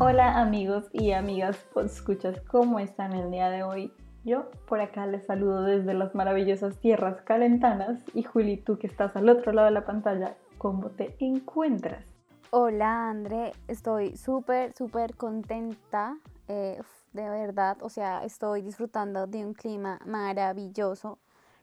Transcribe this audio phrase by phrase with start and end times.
[0.00, 3.92] Hola amigos y amigas, pues escuchas cómo están el día de hoy.
[4.24, 9.16] Yo por acá les saludo desde las maravillosas tierras calentanas y Juli, tú que estás
[9.16, 12.04] al otro lado de la pantalla, ¿cómo te encuentras?
[12.50, 16.16] Hola André, estoy súper, súper contenta,
[16.48, 16.80] eh,
[17.12, 21.18] de verdad, o sea, estoy disfrutando de un clima maravilloso.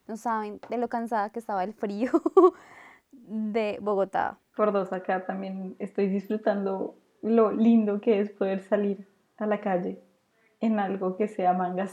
[0.08, 2.12] No saben de lo cansada que estaba el frío
[3.12, 4.38] de Bogotá.
[4.55, 10.00] Por dos acá también estoy disfrutando lo lindo que es poder salir a la calle
[10.62, 11.88] en algo que sea manga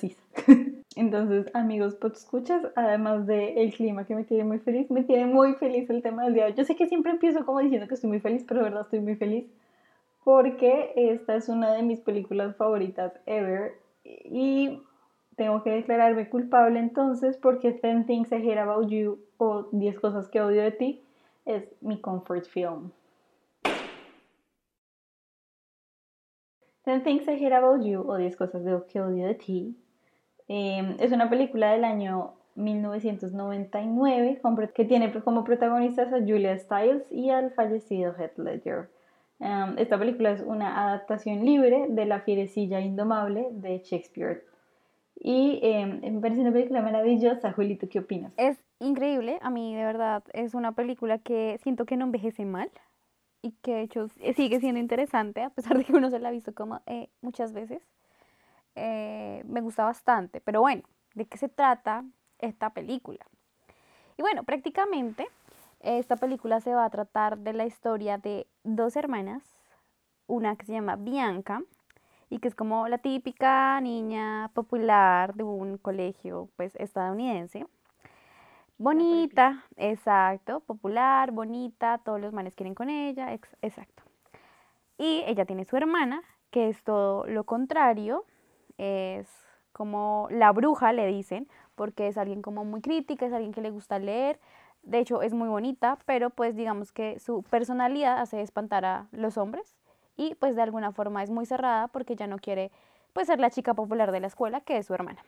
[0.97, 5.27] Entonces, amigos, pues escuchas, además del el clima que me tiene muy feliz, me tiene
[5.27, 6.51] muy feliz el tema del día.
[6.51, 9.01] Yo sé que siempre empiezo como diciendo que estoy muy feliz, pero de verdad estoy
[9.01, 9.47] muy feliz
[10.25, 13.75] porque esta es una de mis películas favoritas ever
[14.05, 14.81] y
[15.37, 20.29] tengo que declararme culpable entonces porque 10 Things I Hate About You o 10 cosas
[20.29, 21.03] que odio de ti
[21.45, 22.93] es mi comfort film.
[26.85, 29.77] 10 Things I Hate About You o 10 cosas que odio de ti
[30.49, 34.41] em, es una película del año 1999
[34.75, 38.91] que tiene como protagonistas a Julia Stiles y al fallecido Heath Ledger.
[39.41, 44.52] Em, esta película es una adaptación libre de La fierecilla indomable de Shakespeare.
[45.25, 47.53] Y eh, me parece una película maravillosa.
[47.53, 48.33] Julito, ¿qué opinas?
[48.37, 49.39] Es increíble.
[49.41, 52.69] A mí, de verdad, es una película que siento que no envejece mal
[53.41, 56.33] y que de hecho sigue siendo interesante, a pesar de que uno se la ha
[56.33, 57.83] visto como eh, muchas veces.
[58.75, 60.83] Eh, me gusta bastante, pero bueno,
[61.15, 62.05] ¿de qué se trata
[62.41, 63.25] esta película?
[64.17, 65.29] Y bueno, prácticamente
[65.79, 69.45] esta película se va a tratar de la historia de dos hermanas,
[70.27, 71.63] una que se llama Bianca
[72.33, 77.67] y que es como la típica niña popular de un colegio pues estadounidense.
[78.79, 84.03] Bonita, exacto, popular, bonita, todos los manes quieren con ella, exacto.
[84.97, 88.25] Y ella tiene su hermana, que es todo lo contrario,
[88.79, 89.29] es
[89.75, 93.71] como la bruja, le dicen, porque es alguien como muy crítica, es alguien que le
[93.71, 94.41] gusta leer,
[94.83, 99.37] de hecho es muy bonita, pero pues digamos que su personalidad hace espantar a los
[99.37, 99.77] hombres
[100.17, 102.71] y pues de alguna forma es muy cerrada porque ya no quiere
[103.13, 105.23] pues ser la chica popular de la escuela, que es su hermana.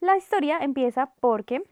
[0.00, 1.62] La historia empieza porque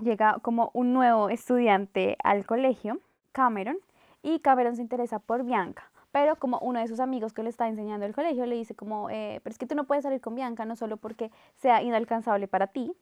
[0.00, 3.00] llega como un nuevo estudiante al colegio,
[3.32, 3.78] Cameron,
[4.22, 5.90] y Cameron se interesa por Bianca.
[6.12, 9.10] Pero como uno de sus amigos que le está enseñando el colegio le dice como,
[9.10, 12.46] eh, pero es que tú no puedes salir con Bianca no solo porque sea inalcanzable
[12.46, 12.94] para ti,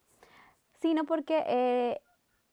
[0.80, 2.00] sino porque eh,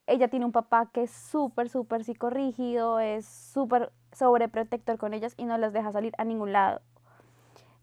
[0.10, 5.46] ella tiene un papá que es súper, súper psicorrígido, es súper sobreprotector con ellas y
[5.46, 6.82] no las deja salir a ningún lado.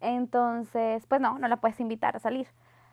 [0.00, 2.48] Entonces, pues no, no la puedes invitar a salir.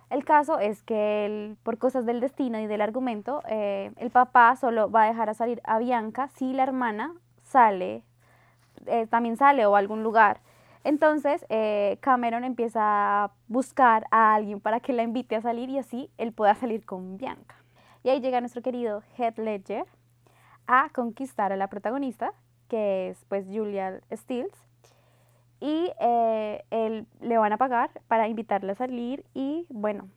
[0.10, 4.92] El caso es que por cosas del destino y del argumento, eh, el papá solo
[4.92, 8.04] va a dejar a salir a Bianca si la hermana sale,
[8.86, 10.42] eh, también sale o a algún lugar.
[10.84, 12.82] Entonces eh, Cameron empieza
[13.24, 16.86] a buscar a alguien para que la invite a salir y así él pueda salir
[16.86, 17.62] con Bianca.
[18.03, 19.86] Y ahí llega nuestro querido Heath Ledger
[20.68, 22.34] a conquistar a la protagonista,
[22.68, 24.52] que es pues Julia Stiles,
[25.62, 30.09] y eh, él, le van a pagar para invitarle a salir y bueno,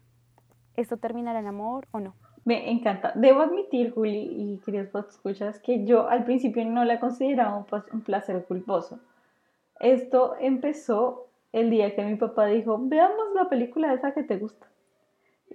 [0.74, 2.14] ¿esto terminará en amor o no?
[2.44, 3.12] Me encanta.
[3.14, 8.44] Debo admitir, Juli y queridos escuchas, que yo al principio no la consideraba un placer
[8.44, 8.98] culposo.
[9.78, 14.66] Esto empezó el día que mi papá dijo, veamos la película esa que te gusta.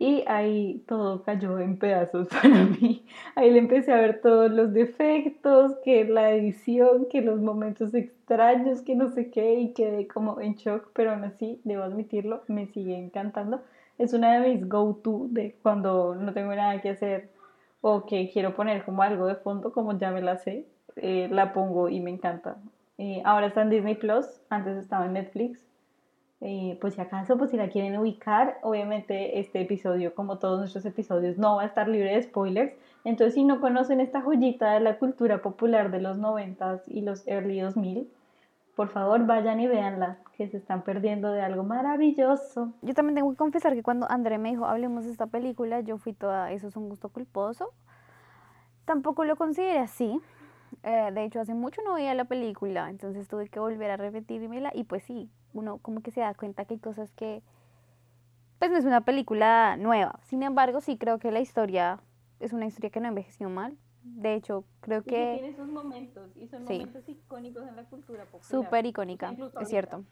[0.01, 3.05] Y ahí todo cayó en pedazos para mí.
[3.35, 8.81] Ahí le empecé a ver todos los defectos, que la edición, que los momentos extraños,
[8.81, 12.65] que no sé qué, y quedé como en shock, pero aún así, debo admitirlo, me
[12.65, 13.61] sigue encantando.
[13.99, 17.29] Es una de mis go-to de cuando no tengo nada que hacer
[17.81, 21.53] o que quiero poner como algo de fondo, como ya me la sé, eh, la
[21.53, 22.57] pongo y me encanta.
[22.97, 25.63] Eh, ahora está en Disney Plus, antes estaba en Netflix
[26.41, 30.85] eh, pues si acaso, pues si la quieren ubicar, obviamente este episodio, como todos nuestros
[30.85, 32.73] episodios, no va a estar libre de spoilers.
[33.03, 37.27] Entonces, si no conocen esta joyita de la cultura popular de los 90s y los
[37.27, 38.09] early 2000,
[38.75, 42.73] por favor vayan y véanla, que se están perdiendo de algo maravilloso.
[42.81, 45.99] Yo también tengo que confesar que cuando André me dijo, hablemos de esta película, yo
[45.99, 47.69] fui toda, eso es un gusto culposo.
[48.85, 50.19] Tampoco lo consideré así.
[50.83, 54.71] Eh, de hecho, hace mucho no veía la película, entonces tuve que volver a repetírmela
[54.73, 57.43] y pues sí, uno como que se da cuenta que hay cosas que,
[58.59, 60.19] pues no es una película nueva.
[60.23, 61.99] Sin embargo, sí creo que la historia
[62.39, 63.77] es una historia que no envejeció mal.
[64.03, 65.33] De hecho, creo que...
[65.35, 68.43] tiene esos momentos, y son momentos icónicos en la cultura popular.
[68.43, 70.03] Súper icónica, es cierto.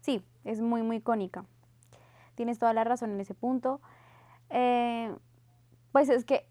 [0.00, 1.44] Sí, es muy, muy icónica.
[2.34, 3.80] Tienes toda la razón en ese punto.
[4.48, 5.14] Eh,
[5.92, 6.49] pues es que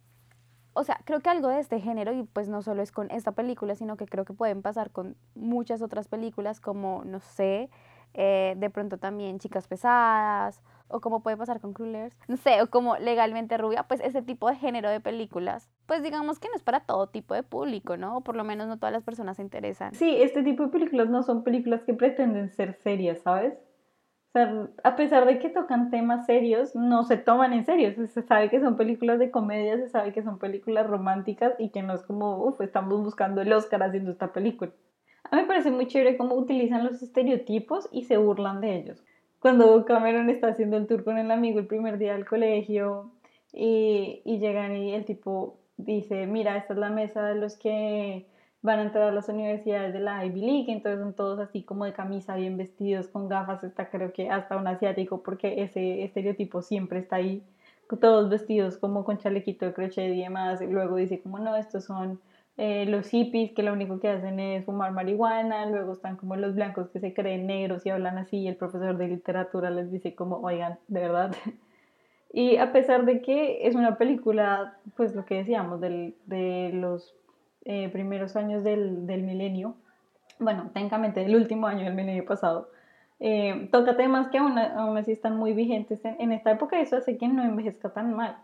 [0.79, 3.33] o sea, creo que algo de este género, y pues no solo es con esta
[3.33, 7.69] película, sino que creo que pueden pasar con muchas otras películas como, no sé,
[8.13, 12.69] eh, de pronto también Chicas Pesadas, o como puede pasar con Cruelers, no sé, o
[12.69, 16.63] como Legalmente Rubia, pues ese tipo de género de películas, pues digamos que no es
[16.63, 18.17] para todo tipo de público, ¿no?
[18.17, 19.93] O por lo menos no todas las personas se interesan.
[19.93, 23.53] Sí, este tipo de películas no son películas que pretenden ser serias, ¿sabes?
[24.29, 27.91] O sea, a pesar de que tocan temas serios, no se toman en serio.
[28.07, 31.81] Se sabe que son películas de comedia, se sabe que son películas románticas y que
[31.81, 34.71] no es como, uff, estamos buscando el Oscar haciendo esta película.
[35.31, 39.03] A mí me parece muy chévere cómo utilizan los estereotipos y se burlan de ellos.
[39.39, 43.11] Cuando Cameron está haciendo el tour con el amigo el primer día del colegio
[43.51, 48.27] y, y llegan y el tipo dice, mira, esta es la mesa de los que
[48.61, 51.85] van a entrar a las universidades de la Ivy League, entonces son todos así como
[51.85, 56.61] de camisa, bien vestidos, con gafas, está creo que hasta un asiático, porque ese estereotipo
[56.61, 57.43] siempre está ahí,
[57.99, 61.85] todos vestidos como con chalequito de crochet y demás, y luego dice como no, estos
[61.85, 62.19] son
[62.57, 66.55] eh, los hippies que lo único que hacen es fumar marihuana, luego están como los
[66.55, 70.13] blancos que se creen negros y hablan así, y el profesor de literatura les dice
[70.13, 71.31] como, oigan, de verdad.
[72.31, 77.15] Y a pesar de que es una película, pues lo que decíamos, del, de los
[77.71, 79.75] eh, primeros años del, del, milenio,
[80.39, 82.71] bueno, técnicamente del último año del milenio pasado,
[83.19, 86.81] eh, toca temas que aún, aún, así están muy vigentes en, en, esta época y
[86.81, 88.37] eso hace que no envejezca tan mal.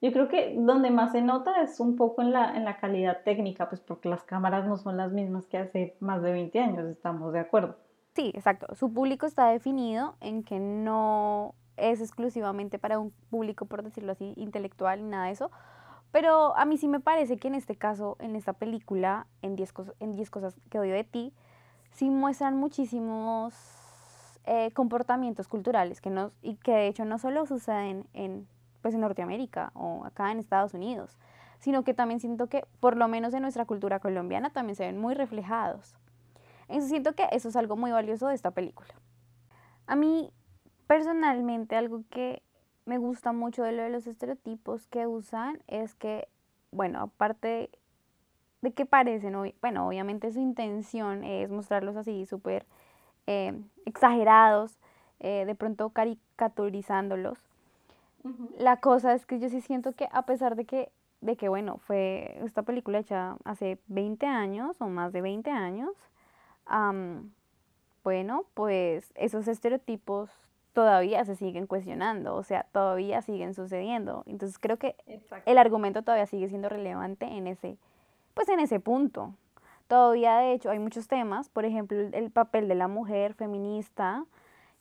[0.00, 3.24] Yo creo que donde más se nota es un poco en la, en la calidad
[3.24, 6.86] técnica, pues porque las cámaras no son las mismas que hace más de 20 años,
[6.86, 7.76] estamos de acuerdo.
[8.14, 8.72] Sí, exacto.
[8.76, 14.32] Su público está definido en que no es exclusivamente para un público, por decirlo así,
[14.36, 15.50] intelectual, ni nada de eso,
[16.12, 19.72] pero a mí sí me parece que en este caso, en esta película, en 10
[19.72, 21.32] cosas, en diez cosas que odio de ti,
[21.92, 23.54] sí muestran muchísimos
[24.44, 28.48] eh, comportamientos culturales que no, y que de hecho no solo suceden en,
[28.82, 31.16] pues en Norteamérica o acá en Estados Unidos,
[31.58, 34.98] sino que también siento que por lo menos en nuestra cultura colombiana también se ven
[34.98, 35.94] muy reflejados.
[36.62, 38.94] Entonces siento que eso es algo muy valioso de esta película.
[39.86, 40.32] A mí
[40.86, 42.42] personalmente algo que
[42.90, 46.26] me gusta mucho de lo de los estereotipos que usan es que,
[46.72, 47.70] bueno, aparte
[48.62, 52.66] de que parecen, bueno, obviamente su intención es mostrarlos así súper
[53.28, 53.56] eh,
[53.86, 54.76] exagerados,
[55.20, 57.38] eh, de pronto caricaturizándolos.
[58.58, 60.90] La cosa es que yo sí siento que a pesar de que,
[61.20, 65.92] de que, bueno, fue esta película hecha hace 20 años o más de 20 años,
[68.02, 70.28] bueno, pues esos estereotipos
[70.72, 74.22] todavía se siguen cuestionando, o sea, todavía siguen sucediendo.
[74.26, 74.96] Entonces creo que
[75.46, 77.76] el argumento todavía sigue siendo relevante en ese,
[78.34, 79.34] pues en ese punto.
[79.88, 84.24] Todavía, de hecho, hay muchos temas, por ejemplo, el, papel de la mujer feminista,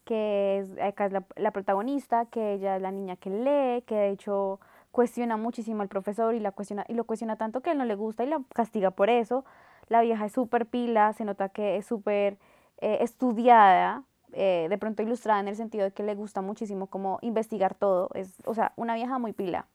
[0.06, 4.10] que es, acá es la, protagonista, que ella es la niña que lee, que de
[4.12, 4.60] hecho
[4.92, 7.96] cuestiona muchísimo al profesor y, la cuestiona, y lo cuestiona tanto que él no le
[7.96, 9.46] gusta y la castiga por eso.
[9.88, 12.38] La vieja es súper pila, se nota que es súper
[12.78, 14.04] eh, estudiada,
[14.34, 18.10] eh, de pronto ilustrada en el sentido de que le gusta muchísimo como investigar todo,
[18.14, 19.66] es, o sea, una vieja muy pila.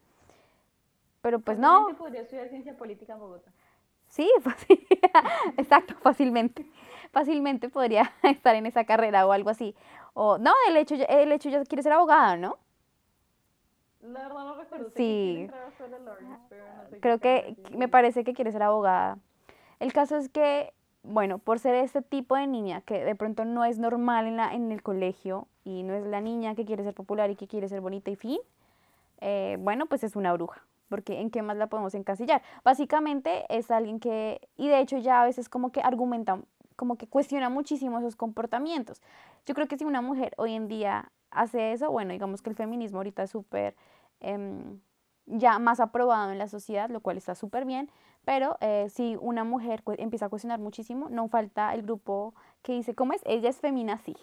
[1.23, 1.89] Pero pues no.
[1.97, 3.51] podría estudiar ciencia política en Bogotá.
[4.09, 4.31] Sí,
[5.56, 6.67] exacto, fácilmente.
[7.12, 9.75] Fácilmente podría estar en esa carrera o algo así.
[10.12, 12.59] O no, el hecho, el hecho ya quiere ser abogada, ¿no?
[14.03, 14.91] La verdad no recuerdo.
[14.95, 15.49] Sí.
[17.01, 19.19] Creo que me parece que quiere ser abogada.
[19.81, 23.65] El caso es que bueno, por ser este tipo de niña que de pronto no
[23.65, 26.94] es normal en, la, en el colegio y no es la niña que quiere ser
[26.94, 28.39] popular y que quiere ser bonita y fin,
[29.20, 32.43] eh, bueno, pues es una bruja, porque ¿en qué más la podemos encasillar?
[32.65, 36.41] Básicamente es alguien que, y de hecho ya a veces como que argumenta,
[36.75, 39.03] como que cuestiona muchísimo esos comportamientos.
[39.46, 42.56] Yo creo que si una mujer hoy en día hace eso, bueno, digamos que el
[42.56, 43.77] feminismo ahorita es súper...
[44.20, 44.81] Em,
[45.27, 47.91] ya más aprobado en la sociedad, lo cual está súper bien,
[48.25, 52.95] pero eh, si una mujer empieza a cuestionar muchísimo, no falta el grupo que dice,
[52.95, 53.23] ¿cómo es?
[53.25, 54.17] Ella es feminazi.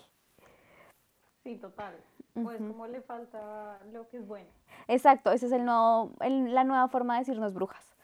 [1.43, 1.95] Sí, total.
[2.33, 4.49] Pues como le falta lo que es bueno.
[4.87, 7.95] Exacto, esa es el nuevo, la nueva forma de decirnos brujas.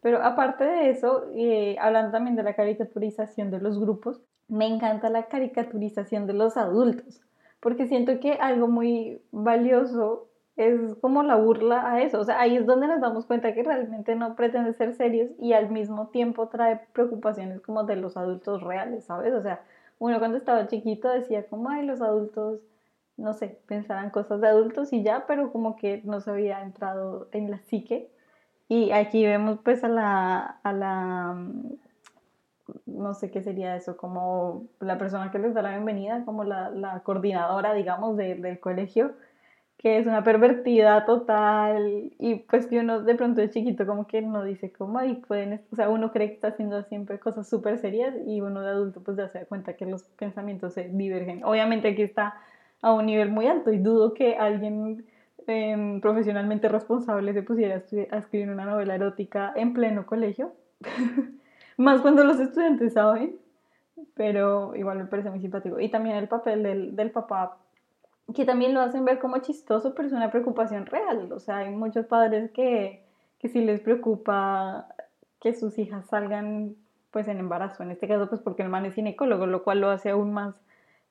[0.00, 5.10] Pero aparte de eso, eh, hablando también de la caricaturización de los grupos, me encanta
[5.10, 7.20] la caricaturización de los adultos,
[7.60, 10.27] porque siento que algo muy valioso
[10.58, 12.20] es como la burla a eso.
[12.20, 15.52] O sea, ahí es donde nos damos cuenta que realmente no pretende ser serios y
[15.52, 19.32] al mismo tiempo trae preocupaciones como de los adultos reales, ¿sabes?
[19.34, 19.62] O sea,
[20.00, 22.60] uno cuando estaba chiquito decía como, ay, los adultos,
[23.16, 27.28] no sé, pensaban cosas de adultos y ya, pero como que no se había entrado
[27.32, 28.10] en la psique.
[28.68, 31.72] Y aquí vemos pues a la, a la, mm,
[32.86, 36.70] no sé qué sería eso, como la persona que les da la bienvenida, como la,
[36.70, 39.12] la coordinadora, digamos, del colegio
[39.78, 44.20] que es una pervertida total y pues que uno de pronto de chiquito como que
[44.20, 47.78] no dice cómo y pueden, o sea, uno cree que está haciendo siempre cosas súper
[47.78, 51.44] serias y uno de adulto pues ya se da cuenta que los pensamientos se divergen.
[51.44, 52.34] Obviamente aquí está
[52.82, 55.06] a un nivel muy alto y dudo que alguien
[55.46, 60.54] em, profesionalmente responsable se pusiera a, escribir una novela erótica en pleno colegio,
[61.76, 63.36] más cuando los estudiantes saben,
[64.14, 65.78] pero igual me parece muy simpático.
[65.78, 67.58] Y también el papel del, del papá
[68.34, 71.32] que también lo hacen ver como chistoso, pero es una preocupación real.
[71.32, 73.02] O sea, hay muchos padres que,
[73.38, 74.88] que sí les preocupa
[75.40, 76.76] que sus hijas salgan
[77.10, 79.88] pues en embarazo, en este caso pues porque el man es ginecólogo, lo cual lo
[79.88, 80.60] hace aún más,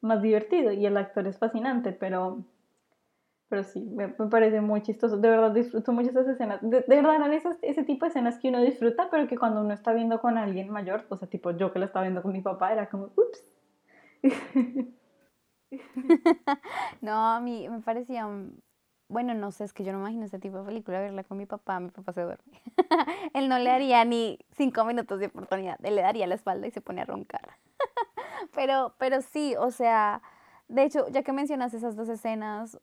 [0.02, 2.44] más divertido y el actor es fascinante, pero,
[3.50, 5.18] pero sí, me, parece muy chistoso.
[5.18, 6.60] De verdad disfruto mucho esas escenas.
[6.62, 9.74] De, verdad eran esas, ese tipo de escenas que uno disfruta, pero que cuando uno
[9.74, 12.42] está viendo con alguien mayor, o sea, tipo yo que la estaba viendo con mi
[12.42, 13.44] papá, era como, ups.
[17.02, 18.28] no, a mí me parecía,
[19.10, 21.46] bueno, no sé, es que yo no imagino ese tipo de película, verla con mi
[21.46, 22.62] papá, mi papá se duerme.
[23.34, 26.72] Él no le daría ni cinco minutos de oportunidad, él le daría la espalda y
[26.72, 27.58] se pone a roncar.
[28.54, 30.22] pero, pero sí, o sea,
[30.68, 32.80] de hecho, ya que mencionas esas dos escenas,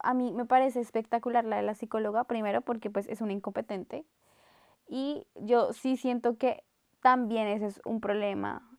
[0.00, 4.04] a mí me parece espectacular la de la psicóloga, primero porque pues es una incompetente
[4.88, 6.64] y yo sí siento que
[7.00, 8.69] también ese es un problema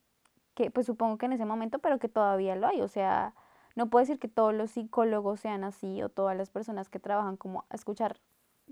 [0.54, 2.80] que pues supongo que en ese momento, pero que todavía lo hay.
[2.80, 3.34] O sea,
[3.74, 7.36] no puedo decir que todos los psicólogos sean así o todas las personas que trabajan
[7.36, 8.18] como a escuchar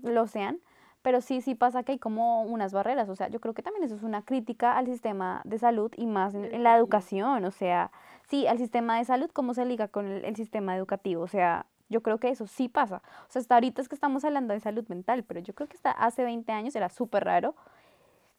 [0.01, 0.59] lo sean,
[1.01, 3.09] pero sí, sí pasa que hay como unas barreras.
[3.09, 6.05] O sea, yo creo que también eso es una crítica al sistema de salud y
[6.05, 7.43] más en, la educación.
[7.45, 7.91] O sea,
[8.29, 11.23] sí, al sistema de salud, cómo se liga con el, el sistema educativo.
[11.23, 13.01] O sea, yo creo que eso sí pasa.
[13.27, 15.77] O sea, hasta ahorita es que estamos hablando de salud mental, pero yo creo que
[15.77, 17.55] hasta hace 20 años era súper raro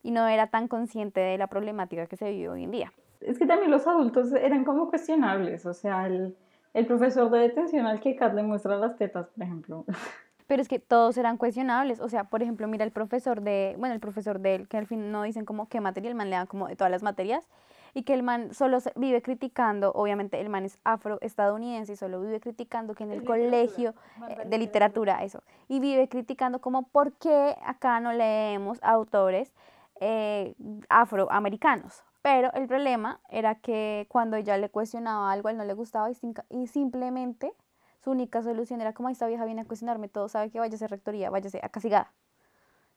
[0.05, 2.93] y no era tan consciente de la problemática que se vive hoy en día
[3.27, 6.37] es que también los adultos eran como cuestionables, o sea, el,
[6.75, 9.85] el profesor de detención al que Kat le muestra las tetas, por ejemplo.
[10.47, 13.95] Pero es que todos eran cuestionables, o sea, por ejemplo, mira el profesor de, bueno,
[13.95, 16.37] el profesor de él, que al fin no dicen como qué materia, el man le
[16.37, 17.49] dan como de todas las materias,
[17.95, 22.41] y que el man solo vive criticando, obviamente el man es afroestadounidense y solo vive
[22.41, 23.95] criticando que en el colegio
[24.29, 29.53] eh, de literatura, eso, y vive criticando como por qué acá no leemos autores
[30.01, 30.55] eh,
[30.89, 35.75] afroamericanos, pero el problema era que cuando ella le cuestionaba algo, a él no le
[35.75, 37.53] gustaba y, simplemente
[38.01, 40.89] su única solución era como esta vieja viene a cuestionarme todo, sabe que vaya a
[40.89, 42.13] rectoría, váyase a casigada.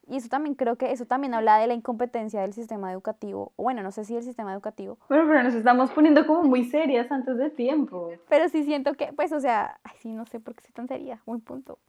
[0.08, 3.82] Y eso también creo que eso también habla de la incompetencia del sistema educativo, bueno,
[3.82, 5.00] no sé si del sistema educativo.
[5.10, 8.12] Bueno, pero nos estamos poniendo como muy serias antes de tiempo.
[8.30, 10.88] Pero sí siento que, pues, o sea, ay, sí, no sé por qué soy tan
[10.88, 11.80] seria, buen punto.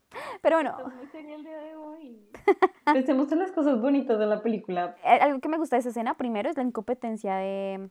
[0.41, 0.77] Pero bueno.
[0.97, 2.31] muy seria el día de hoy.
[2.85, 4.97] Pensemos en las cosas bonitas de la película.
[5.07, 7.91] Eh, algo que me gusta de esa escena, primero, es la incompetencia de,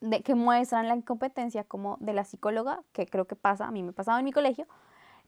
[0.00, 3.82] de que muestran la incompetencia como de la psicóloga, que creo que pasa, a mí
[3.82, 4.66] me pasaba en mi colegio,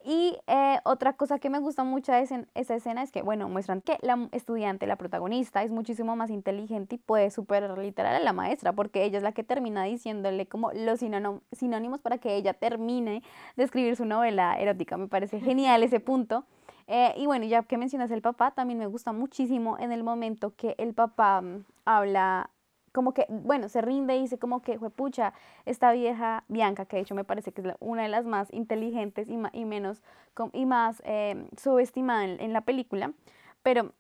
[0.04, 3.80] y eh, otra cosa que me gusta mucho de esa escena es que, bueno, muestran
[3.80, 8.34] que la estudiante, la protagonista, es muchísimo más inteligente y puede superar literal a la
[8.34, 13.22] maestra, porque ella es la que termina diciéndole como los sinónimos para que ella termine
[13.56, 14.98] de escribir su novela erótica.
[14.98, 16.44] Me parece genial ese punto.
[16.86, 20.54] Eh, y bueno, ya que mencionas el papá, también me gusta muchísimo en el momento
[20.54, 22.50] que el papá mm, habla
[22.94, 25.34] como que, bueno, se rinde y dice como que, pucha,
[25.66, 29.28] esta vieja Bianca, que de hecho me parece que es una de las más inteligentes
[29.28, 30.00] y, y menos,
[30.52, 33.12] y más eh, subestimada en, la película,
[33.64, 33.90] pero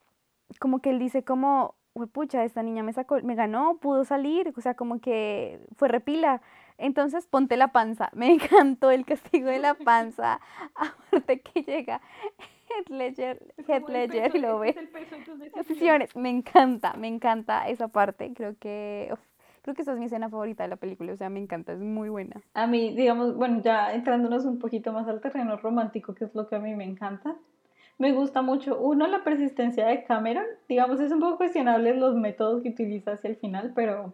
[0.60, 1.74] como que él dice como,
[2.12, 6.40] pucha, esta niña me sacó, me ganó, pudo salir, o sea, como que fue repila.
[6.78, 8.10] Entonces ponte la panza.
[8.14, 10.40] Me encantó el castigo de la panza.
[10.74, 12.00] Aparte que llega
[12.76, 14.74] Head Ledger, Head Ledger y lo ve.
[16.14, 18.32] Me encanta, me encanta esa parte.
[18.34, 19.12] Creo que
[19.64, 21.80] creo que esa es mi escena favorita de la película, o sea, me encanta, es
[21.80, 22.42] muy buena.
[22.52, 26.46] A mí, digamos, bueno, ya entrándonos un poquito más al terreno romántico, que es lo
[26.46, 27.34] que a mí me encanta,
[27.96, 32.62] me gusta mucho, uno, la persistencia de Cameron, digamos, es un poco cuestionable los métodos
[32.62, 34.12] que utiliza hacia el final, pero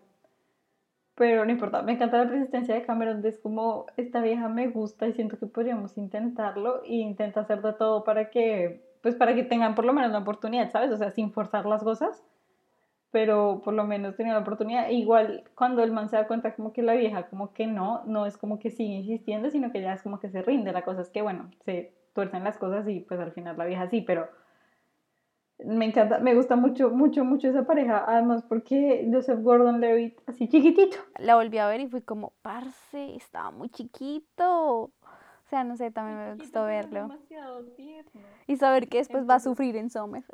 [1.14, 5.06] pero no importa, me encanta la persistencia de Cameron, es como esta vieja me gusta
[5.06, 9.44] y siento que podríamos intentarlo y intenta hacer de todo para que, pues para que
[9.44, 10.90] tengan por lo menos la oportunidad, ¿sabes?
[10.90, 12.24] O sea, sin forzar las cosas,
[13.10, 14.88] pero por lo menos tener la oportunidad.
[14.88, 18.26] igual cuando el man se da cuenta como que la vieja como que no, no
[18.26, 21.02] es como que sigue insistiendo, sino que ya es como que se rinde, la cosa
[21.02, 24.28] es que bueno, se tuercen las cosas y pues al final la vieja sí, pero
[25.64, 30.96] me encanta, me gusta mucho, mucho, mucho esa pareja, además porque Joseph Gordon-Levitt, así chiquitito.
[31.18, 34.84] La volví a ver y fui como, parce, estaba muy chiquito.
[34.84, 34.92] O
[35.50, 37.08] sea, no sé, también me gustó verlo.
[38.46, 40.24] Y saber que después va a sufrir en Summer.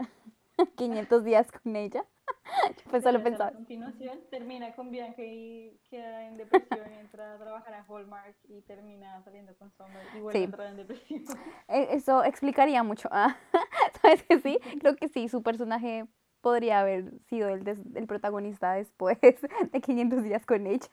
[0.77, 2.05] 500 días con ella.
[2.91, 3.51] pues solo pensaba.
[3.51, 8.63] A continuación termina con Bianca y queda en depresión, entra a trabajar a Hallmark y
[8.63, 11.25] termina saliendo con Summer y vuelve a entrar en depresión.
[11.69, 13.09] E, eso explicaría mucho.
[13.11, 13.37] Ah,
[14.03, 14.59] ¿Sabes que sí?
[14.81, 16.07] Creo que sí, su personaje
[16.41, 20.89] podría haber sido el, el protagonista después de 500 días con ella.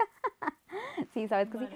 [1.13, 1.67] sí, ¿sabes que sí?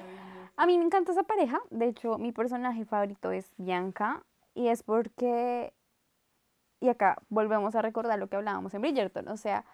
[0.55, 1.59] A mí me encanta esa pareja.
[1.69, 4.23] De hecho, mi personaje favorito es Bianca.
[4.55, 5.71] Y es porque,
[6.79, 9.65] y acá volvemos a recordar lo que hablábamos en Bridgerton, o sea,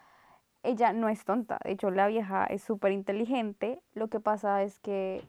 [0.64, 1.60] ella no es tonta.
[1.64, 3.82] De hecho, la vieja es súper inteligente.
[3.94, 5.28] Lo que pasa es que,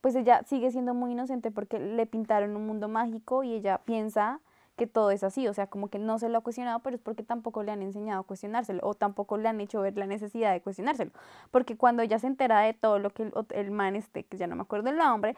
[0.00, 4.40] pues ella sigue siendo muy inocente porque le pintaron un mundo mágico y ella piensa
[4.76, 7.02] que todo es así, o sea, como que no se lo ha cuestionado, pero es
[7.02, 10.52] porque tampoco le han enseñado a cuestionárselo o tampoco le han hecho ver la necesidad
[10.52, 11.12] de cuestionárselo,
[11.50, 14.46] porque cuando ella se entera de todo lo que el, el man este, que ya
[14.46, 15.34] no me acuerdo el nombre,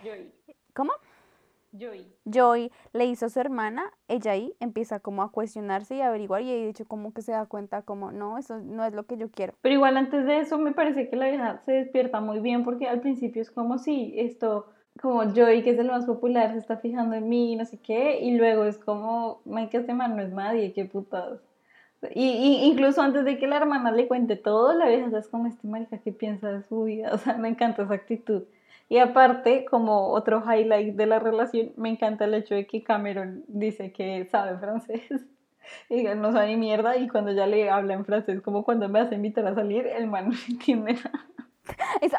[0.75, 0.91] ¿cómo?
[1.73, 2.07] Joy.
[2.25, 6.43] Joy le hizo a su hermana, ella ahí empieza como a cuestionarse y a averiguar
[6.43, 9.17] y de hecho como que se da cuenta como no, eso no es lo que
[9.17, 9.55] yo quiero.
[9.61, 12.89] Pero igual antes de eso me parece que la vieja se despierta muy bien porque
[12.89, 14.67] al principio es como si esto
[15.01, 18.21] como Joey, que es el más popular, se está fijando en mí, no sé qué,
[18.21, 21.41] y luego es como, que este man no es nadie, qué putados.
[22.15, 25.67] Y, incluso antes de que la hermana le cuente todo, la vieja es como este
[25.67, 28.45] marica que piensa de su vida, o sea, me encanta esa actitud.
[28.89, 33.45] Y aparte, como otro highlight de la relación, me encanta el hecho de que Cameron
[33.47, 35.03] dice que sabe francés.
[35.91, 39.01] Y no sabe ni mierda, y cuando ya le habla en francés, como cuando me
[39.01, 41.27] hace invitar a salir, el man no entiende nada.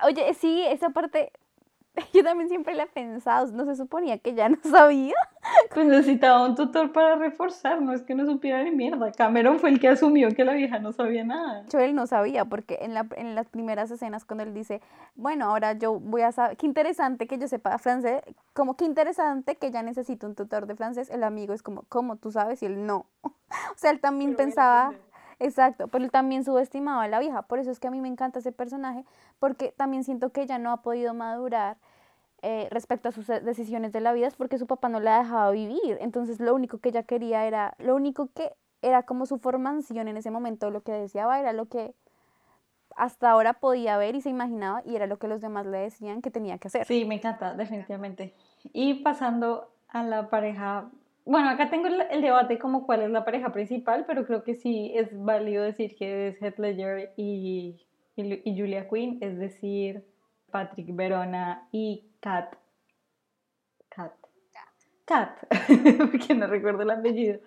[0.06, 1.32] oye, sí, esa parte
[2.13, 5.15] Yo también siempre le he pensado, no se suponía que ya no sabía.
[5.74, 9.12] Pues necesitaba un tutor para reforzar, no es que no supiera ni mierda.
[9.12, 11.63] Cameron fue el que asumió que la vieja no sabía nada.
[11.70, 14.82] Yo él no sabía, porque en, la, en las primeras escenas cuando él dice,
[15.15, 18.22] bueno, ahora yo voy a saber, qué interesante que yo sepa francés,
[18.53, 22.18] como qué interesante que ya necesito un tutor de francés, el amigo es como, ¿cómo
[22.18, 22.62] tú sabes?
[22.62, 23.06] Y él no.
[23.24, 23.34] o
[23.75, 24.94] sea, él también pensaba...
[25.39, 27.43] Exacto, pero también subestimaba a la vieja.
[27.43, 29.05] Por eso es que a mí me encanta ese personaje,
[29.39, 31.77] porque también siento que ella no ha podido madurar
[32.41, 35.24] eh, respecto a sus decisiones de la vida, es porque su papá no la ha
[35.24, 35.98] dejado vivir.
[36.01, 40.17] Entonces lo único que ella quería era, lo único que era como su formación en
[40.17, 41.93] ese momento, lo que deseaba era lo que
[42.95, 46.21] hasta ahora podía ver y se imaginaba y era lo que los demás le decían
[46.21, 46.86] que tenía que hacer.
[46.86, 48.36] Sí, me encanta, definitivamente.
[48.73, 50.89] Y pasando a la pareja
[51.25, 54.91] bueno, acá tengo el, debate como cuál es la pareja principal, pero creo que sí
[54.95, 57.75] es válido decir que es Heath Ledger y,
[58.15, 60.03] y, Julia Quinn, es decir,
[60.51, 62.55] Patrick Verona y Kat.
[63.89, 64.13] Kat.
[65.05, 65.39] Kat,
[66.12, 67.39] porque no recuerdo el apellido.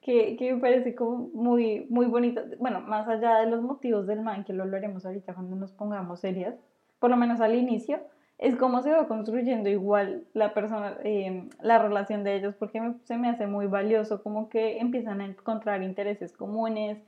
[0.00, 2.42] Que, que, me parece como muy, muy bonito.
[2.58, 6.20] Bueno, más allá de los motivos del man, que lo hablaremos ahorita cuando nos pongamos
[6.20, 6.54] serias,
[7.00, 8.00] por lo menos al inicio,
[8.38, 13.16] es como se va construyendo igual la persona, eh, la relación de ellos, porque se
[13.16, 16.98] me hace muy valioso, como que empiezan a encontrar intereses comunes,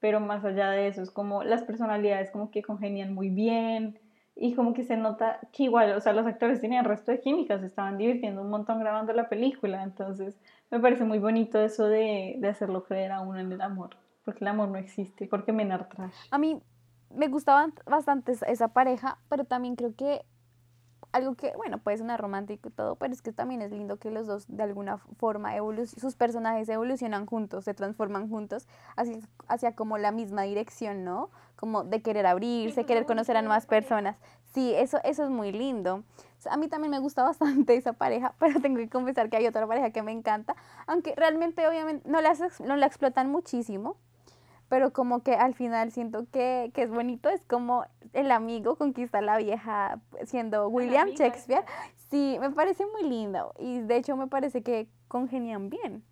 [0.00, 3.98] pero más allá de eso es como las personalidades como que congenian muy bien
[4.34, 7.60] y como que se nota que igual, o sea, los actores tenían resto de químicas,
[7.60, 10.38] se estaban divirtiendo un montón grabando la película, entonces
[10.70, 13.90] me parece muy bonito eso de, de hacerlo creer a uno en el amor,
[14.24, 16.14] porque el amor no existe, porque me trash.
[16.30, 16.62] A mí
[17.14, 20.24] me gustaba bastante esa pareja, pero también creo que
[21.12, 24.10] algo que, bueno, puede sonar romántico y todo, pero es que también es lindo que
[24.10, 25.52] los dos de alguna forma
[25.86, 28.66] sus personajes evolucionan juntos, se transforman juntos
[28.96, 29.18] hacia,
[29.48, 31.30] hacia como la misma dirección, ¿no?
[31.56, 34.16] Como de querer abrirse, querer conocer a nuevas personas.
[34.52, 36.04] Sí, eso, eso es muy lindo.
[36.50, 39.66] A mí también me gusta bastante esa pareja, pero tengo que confesar que hay otra
[39.66, 43.96] pareja que me encanta, aunque realmente obviamente no la, no la explotan muchísimo,
[44.68, 49.18] pero como que al final siento que, que, es bonito, es como el amigo conquista
[49.18, 51.64] a la vieja siendo William Shakespeare.
[52.10, 56.04] Sí, me parece muy lindo y de hecho me parece que congenian bien.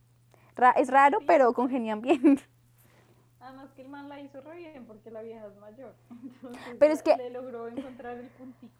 [0.76, 2.20] es raro, pero congenian bien.
[3.40, 5.94] Además que el man la hizo re bien porque la vieja es mayor.
[6.80, 8.74] pero es que le logró encontrar el puntito.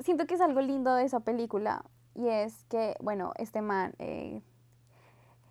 [0.00, 4.42] Siento que es algo lindo de esa película y es que, bueno, este man, eh,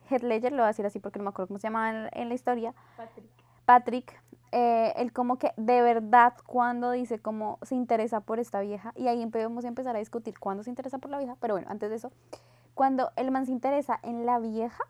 [0.09, 2.09] Heath Ledger, lo voy a decir así porque no me acuerdo cómo se llama en,
[2.11, 2.73] en la historia.
[2.97, 3.38] Patrick.
[3.69, 4.19] Patrick,
[4.51, 9.07] eh, él como que de verdad cuando dice como se interesa por esta vieja, y
[9.07, 11.97] ahí podemos empezar a discutir cuándo se interesa por la vieja, pero bueno, antes de
[11.97, 12.11] eso,
[12.73, 14.83] cuando el man se interesa en la vieja,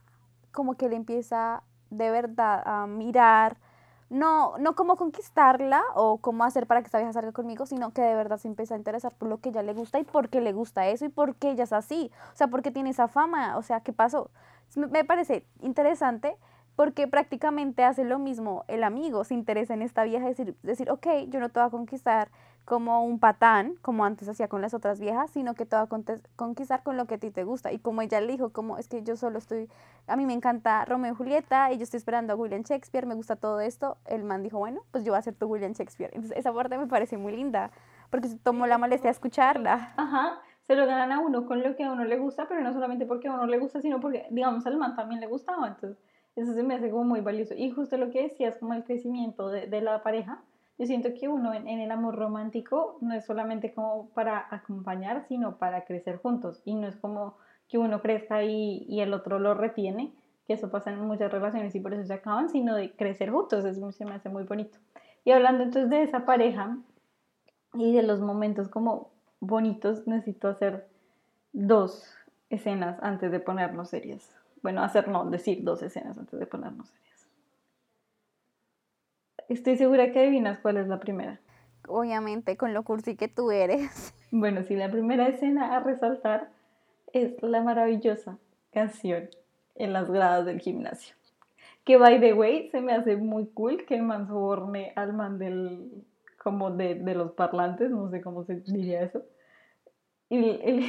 [0.53, 3.57] como que le empieza de verdad a mirar,
[4.09, 8.01] no, no como conquistarla o cómo hacer para que esta vieja salga conmigo, sino que
[8.01, 10.39] de verdad se empieza a interesar por lo que ella le gusta y por qué
[10.39, 13.57] le gusta eso y por qué ella es así, o sea, porque tiene esa fama,
[13.57, 14.31] o sea, ¿qué pasó?
[14.77, 16.37] Me parece interesante
[16.79, 21.07] porque prácticamente hace lo mismo el amigo, se interesa en esta vieja, decir, decir, ok,
[21.27, 22.29] yo no te voy a conquistar
[22.63, 25.89] como un patán, como antes hacía con las otras viejas, sino que te va a
[26.37, 27.73] conquistar con lo que a ti te gusta.
[27.73, 29.69] Y como ella le dijo, como es que yo solo estoy,
[30.07, 33.15] a mí me encanta Romeo y Julieta y yo estoy esperando a William Shakespeare, me
[33.15, 36.11] gusta todo esto, el man dijo, bueno, pues yo voy a ser tu William Shakespeare.
[36.13, 37.71] Entonces esa parte me parece muy linda,
[38.09, 39.95] porque se tomó la molestia de escucharla.
[39.97, 42.71] Ajá, se lo ganan a uno con lo que a uno le gusta, pero no
[42.71, 45.67] solamente porque a uno le gusta, sino porque, digamos, al man también le gustaba.
[45.67, 45.97] Entonces
[46.41, 47.53] eso se me hace como muy valioso.
[47.55, 50.41] Y justo lo que decías, como el crecimiento de, de la pareja
[50.79, 55.57] yo siento que uno en, el amor romántico no es solamente como para acompañar, sino
[55.57, 56.61] para crecer juntos.
[56.63, 57.35] Y no es como
[57.67, 60.13] que uno crezca y, y el otro lo retiene,
[60.47, 63.65] que eso pasa en muchas relaciones y por eso se acaban, sino de crecer juntos.
[63.65, 64.77] Eso se me hace muy bonito.
[65.25, 66.77] Y hablando entonces de esa pareja
[67.73, 70.87] y de los momentos como bonitos, necesito hacer
[71.51, 72.07] dos
[72.49, 74.33] escenas antes de ponernos serias.
[74.61, 77.27] Bueno, hacer no, decir dos escenas antes de ponernos serias.
[79.47, 81.39] Estoy segura que adivinas cuál es la primera.
[81.87, 84.13] Obviamente, con lo cursi que tú eres.
[84.31, 86.51] Bueno, sí, la primera escena a resaltar
[87.13, 88.37] es la maravillosa
[88.71, 89.27] canción
[89.73, 91.15] en las gradas del gimnasio.
[91.83, 95.39] Que, by the way, se me hace muy cool que el man soborne al man
[95.39, 96.03] del,
[96.37, 99.23] como de, de los parlantes, no sé cómo se diría eso.
[100.29, 100.85] Y él,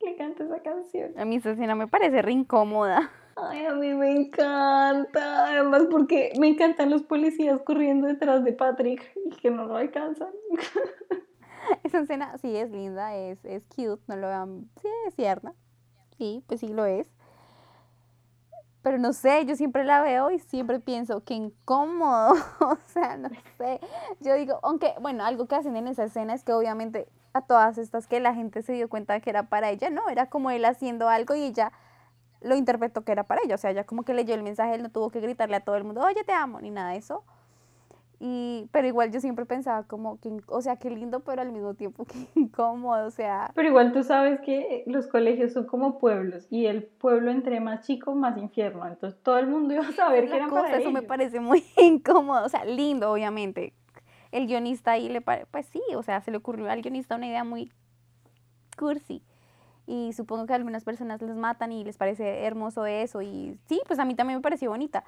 [0.00, 1.18] le canta esa canción.
[1.18, 3.10] A mí esa escena me parece re incómoda.
[3.36, 5.48] Ay, a mí me encanta.
[5.48, 10.30] Además, porque me encantan los policías corriendo detrás de Patrick y que no lo alcanzan.
[11.84, 14.70] Esa escena sí es linda, es, es cute, no lo vean.
[14.80, 15.54] Sí, es cierta.
[16.16, 17.08] Sí, pues sí lo es.
[18.82, 22.32] Pero no sé, yo siempre la veo y siempre pienso que incómodo.
[22.60, 23.80] o sea, no sé.
[24.20, 27.08] Yo digo, aunque, bueno, algo que hacen en esa escena es que obviamente
[27.38, 30.26] a todas estas que la gente se dio cuenta que era para ella, no, era
[30.26, 31.72] como él haciendo algo y ella
[32.40, 34.82] lo interpretó que era para ella, o sea, ella como que leyó el mensaje, él
[34.82, 37.24] no tuvo que gritarle a todo el mundo, oye, te amo, ni nada de eso.
[38.20, 41.74] Y, pero igual yo siempre pensaba como, que, o sea, qué lindo, pero al mismo
[41.74, 43.52] tiempo qué incómodo, o sea.
[43.54, 47.86] Pero igual tú sabes que los colegios son como pueblos y el pueblo entre más
[47.86, 48.86] chico, más infierno.
[48.86, 52.44] Entonces todo el mundo iba a saber que eran para Eso me parece muy incómodo,
[52.44, 53.72] o sea, lindo, obviamente.
[54.32, 57.26] El guionista ahí le parece, pues sí, o sea, se le ocurrió al guionista una
[57.26, 57.72] idea muy
[58.76, 59.22] cursi
[59.88, 63.98] y supongo que algunas personas les matan y les parece hermoso eso y sí, pues
[63.98, 65.02] a mí también me pareció bonita.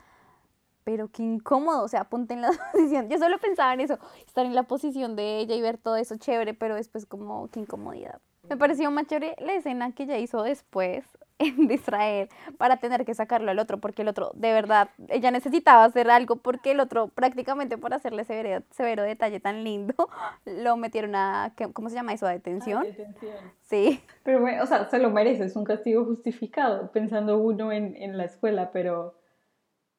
[0.84, 3.10] Pero qué incómodo, o sea, ponte en la posición.
[3.10, 6.16] Yo solo pensaba en eso, estar en la posición de ella y ver todo eso
[6.16, 8.20] chévere, pero después como qué incomodidad.
[8.48, 11.04] Me pareció más chévere la escena que ella hizo después,
[11.40, 15.84] en Israel para tener que sacarlo al otro, porque el otro, de verdad, ella necesitaba
[15.84, 19.94] hacer algo porque el otro, prácticamente por hacerle severo, severo detalle tan lindo,
[20.44, 22.26] lo metieron a, ¿cómo se llama eso?
[22.26, 22.82] ¿A detención?
[22.82, 23.36] detención.
[23.62, 24.00] Sí.
[24.22, 28.24] Pero, o sea, se lo merece, es un castigo justificado, pensando uno en, en la
[28.24, 29.18] escuela, pero...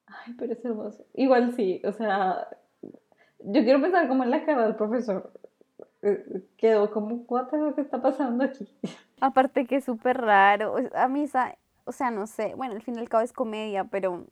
[0.06, 1.06] Ay, pero es hermoso.
[1.14, 2.46] Igual sí, o sea,
[3.44, 5.32] yo quiero pensar como en la cara del profesor.
[6.56, 7.26] Quedó como,
[7.74, 8.68] ¿qué está pasando aquí?
[9.20, 10.76] Aparte que es súper raro.
[10.94, 11.26] A mí,
[11.84, 12.54] o sea, no sé.
[12.54, 14.26] Bueno, al fin y al cabo es comedia, pero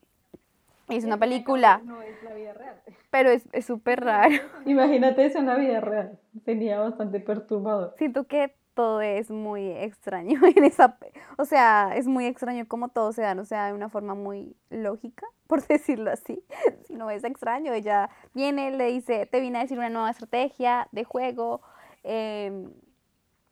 [0.88, 1.80] es una película.
[1.84, 2.76] No es la vida real.
[3.10, 4.34] Pero es súper raro.
[4.66, 6.18] Imagínate eso en la vida real.
[6.44, 7.94] Sería bastante perturbador.
[7.98, 10.98] Siento que todo es muy extraño en esa...
[11.36, 14.56] O sea, es muy extraño cómo todo se da, o sea, de una forma muy
[14.70, 16.44] lógica, por decirlo así.
[16.86, 20.88] Si no es extraño, ella viene, le dice, te vine a decir una nueva estrategia
[20.92, 21.62] de juego.
[22.02, 22.68] Eh,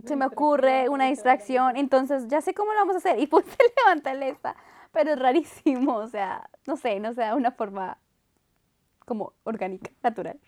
[0.04, 3.18] se me ocurre una distracción, entonces ya sé cómo lo vamos a hacer.
[3.18, 4.57] Y pues se levanta esta,
[4.92, 7.98] pero es rarísimo, o sea, no sé, no sea una forma
[9.04, 10.38] como orgánica, natural,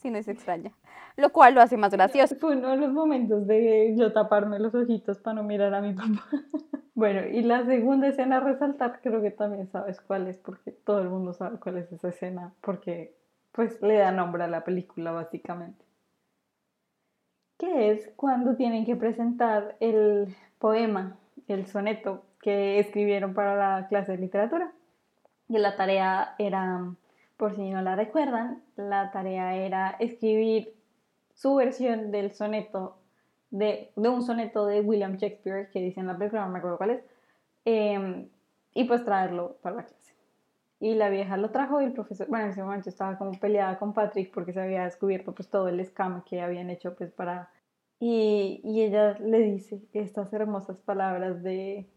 [0.00, 0.72] si no es extraña.
[1.16, 2.36] Lo cual lo hace más gracioso.
[2.36, 5.92] Fue uno de los momentos de yo taparme los ojitos para no mirar a mi
[5.92, 6.26] papá.
[6.94, 11.00] bueno, y la segunda escena a resaltar, creo que también sabes cuál es, porque todo
[11.00, 13.14] el mundo sabe cuál es esa escena, porque
[13.52, 15.90] pues le da nombre a la película básicamente
[17.60, 24.12] que es cuando tienen que presentar el poema, el soneto que escribieron para la clase
[24.12, 24.72] de literatura.
[25.46, 26.94] Y la tarea era,
[27.40, 30.74] por si no la recuerdan, la tarea era escribir
[31.32, 32.98] su versión del soneto,
[33.50, 36.90] de, un soneto de William Shakespeare, que dice en la película, no me acuerdo cuál
[36.90, 37.04] es,
[37.64, 38.28] em,
[38.74, 40.14] y pues traerlo para la clase.
[40.80, 43.78] Y la vieja lo trajo y el profesor, bueno, en ese momento estaba como peleada
[43.78, 47.50] con Patrick porque se había descubierto pues todo el scam que habían hecho pues para...
[47.98, 51.88] Y, y ella le dice estas hermosas palabras de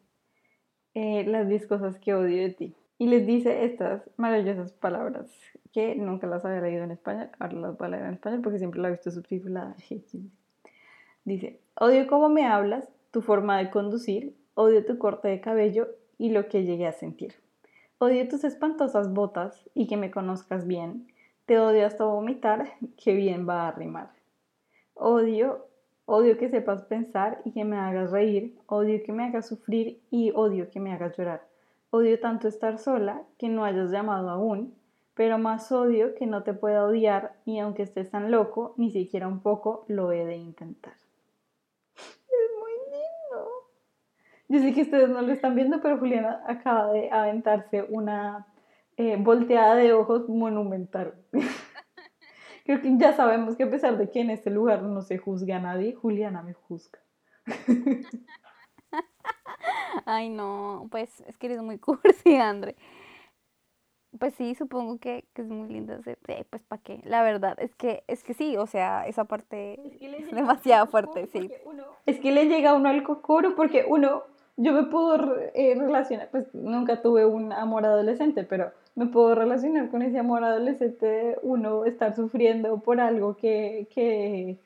[0.93, 2.75] eh, las 10 cosas que odio de ti.
[2.97, 5.31] Y les dice estas maravillosas palabras
[5.71, 8.59] que nunca las había leído en español, ahora las voy a leer en español porque
[8.59, 9.75] siempre la he visto subtitulada.
[11.25, 16.31] Dice, odio cómo me hablas, tu forma de conducir, odio tu corte de cabello y
[16.31, 17.35] lo que llegué a sentir.
[17.97, 21.07] Odio tus espantosas botas y que me conozcas bien.
[21.45, 24.11] Te odio hasta vomitar, que bien va a rimar.
[24.95, 25.67] odio,
[26.05, 30.31] odio que sepas pensar y que me hagas reír, odio que me hagas sufrir y
[30.35, 31.52] odio que me hagas llorar.
[31.95, 34.73] Odio tanto estar sola que no hayas llamado aún,
[35.13, 39.27] pero más odio que no te pueda odiar y aunque estés tan loco, ni siquiera
[39.27, 40.95] un poco lo he de intentar.
[41.95, 43.47] Es muy lindo.
[44.49, 48.47] Yo sé que ustedes no lo están viendo, pero Juliana acaba de aventarse una
[48.97, 51.13] eh, volteada de ojos monumental.
[52.65, 55.57] Creo que ya sabemos que a pesar de que en este lugar no se juzga
[55.57, 56.97] a nadie, Juliana me juzga.
[60.05, 62.75] Ay, no, pues es que eres muy cursi, André.
[64.19, 65.95] Pues sí, supongo que, es muy lindo.
[66.49, 67.01] pues para qué.
[67.03, 71.49] La verdad es que es que sí, o sea, esa parte es, demasiado fuerte, sí.
[72.05, 74.21] es que le llega uno al cocoro porque uno,
[74.55, 79.89] yo me puedo eh, relacionar, pues nunca tuve un amor adolescente, pero me puedo relacionar
[79.89, 84.59] con ese amor adolescente uno estar sufriendo por algo que, que,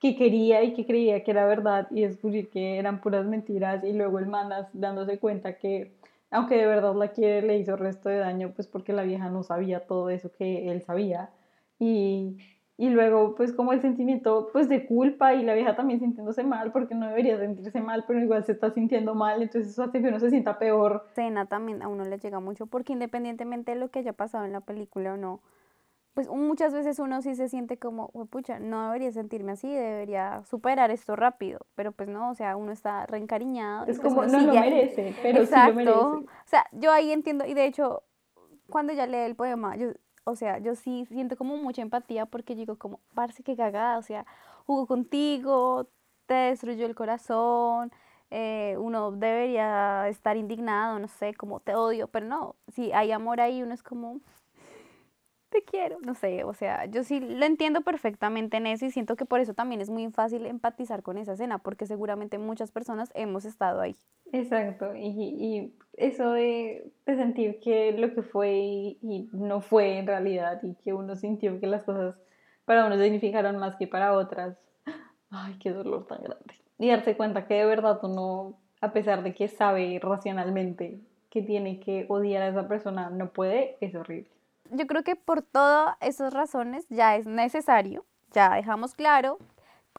[0.00, 3.92] que quería y que creía que era verdad y descubrir que eran puras mentiras y
[3.92, 5.92] luego el manas dándose cuenta que
[6.30, 9.42] aunque de verdad la quiere, le hizo resto de daño, pues porque la vieja no
[9.42, 11.30] sabía todo eso que él sabía.
[11.78, 12.36] Y,
[12.76, 16.72] y luego, pues como el sentimiento, pues de culpa y la vieja también sintiéndose mal,
[16.72, 20.08] porque no debería sentirse mal, pero igual se está sintiendo mal, entonces eso hace que
[20.08, 21.06] uno se sienta peor.
[21.14, 24.52] Cena también a uno le llega mucho, porque independientemente de lo que haya pasado en
[24.52, 25.40] la película o no,
[26.16, 30.90] pues muchas veces uno sí se siente como, pucha, no debería sentirme así, debería superar
[30.90, 33.84] esto rápido, pero pues no, o sea, uno está reencariñado.
[33.84, 35.92] Es pues como, no lo merece, pero sí lo merece.
[35.92, 38.02] O sea, yo ahí entiendo, y de hecho,
[38.70, 39.88] cuando ya lee el poema, yo,
[40.24, 44.02] o sea, yo sí siento como mucha empatía porque digo como, parce, que cagada, o
[44.02, 44.24] sea,
[44.64, 45.86] jugó contigo,
[46.24, 47.92] te destruyó el corazón,
[48.30, 53.42] eh, uno debería estar indignado, no sé, como te odio, pero no, si hay amor
[53.42, 54.20] ahí, uno es como,
[55.50, 59.16] te quiero, no sé, o sea, yo sí lo entiendo perfectamente en eso y siento
[59.16, 63.10] que por eso también es muy fácil empatizar con esa escena, porque seguramente muchas personas
[63.14, 63.96] hemos estado ahí.
[64.32, 70.06] Exacto, y, y eso de, de, sentir que lo que fue y, no fue en
[70.06, 72.16] realidad y que uno sintió que las cosas
[72.64, 74.58] para uno significaron más que para otras,
[75.30, 76.54] ay, qué dolor tan grande.
[76.78, 81.78] Y darse cuenta que de verdad uno, a pesar de que sabe racionalmente que tiene
[81.78, 84.35] que odiar a esa persona, no puede, es horrible
[84.70, 89.38] yo creo que por todas esas razones ya es necesario, ya dejamos claro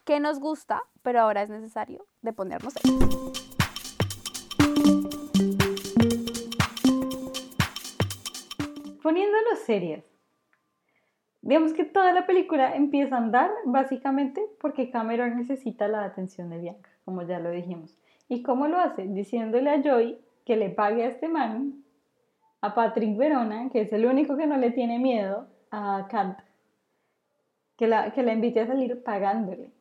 [0.06, 2.74] que nos gusta, pero ahora es necesario de ponernos
[9.02, 10.04] Poniéndonos serias.
[11.42, 16.58] Digamos que toda la película empieza a andar básicamente porque Cameron necesita la atención de
[16.58, 17.98] Bianca, como ya lo dijimos.
[18.28, 19.04] ¿Y cómo lo hace?
[19.04, 21.86] Diciéndole a Joy que le pague a este man
[22.68, 26.40] a Patrick Verona, que es el único que no le tiene miedo a Kant,
[27.78, 29.72] que la, que la invite a salir pagándole.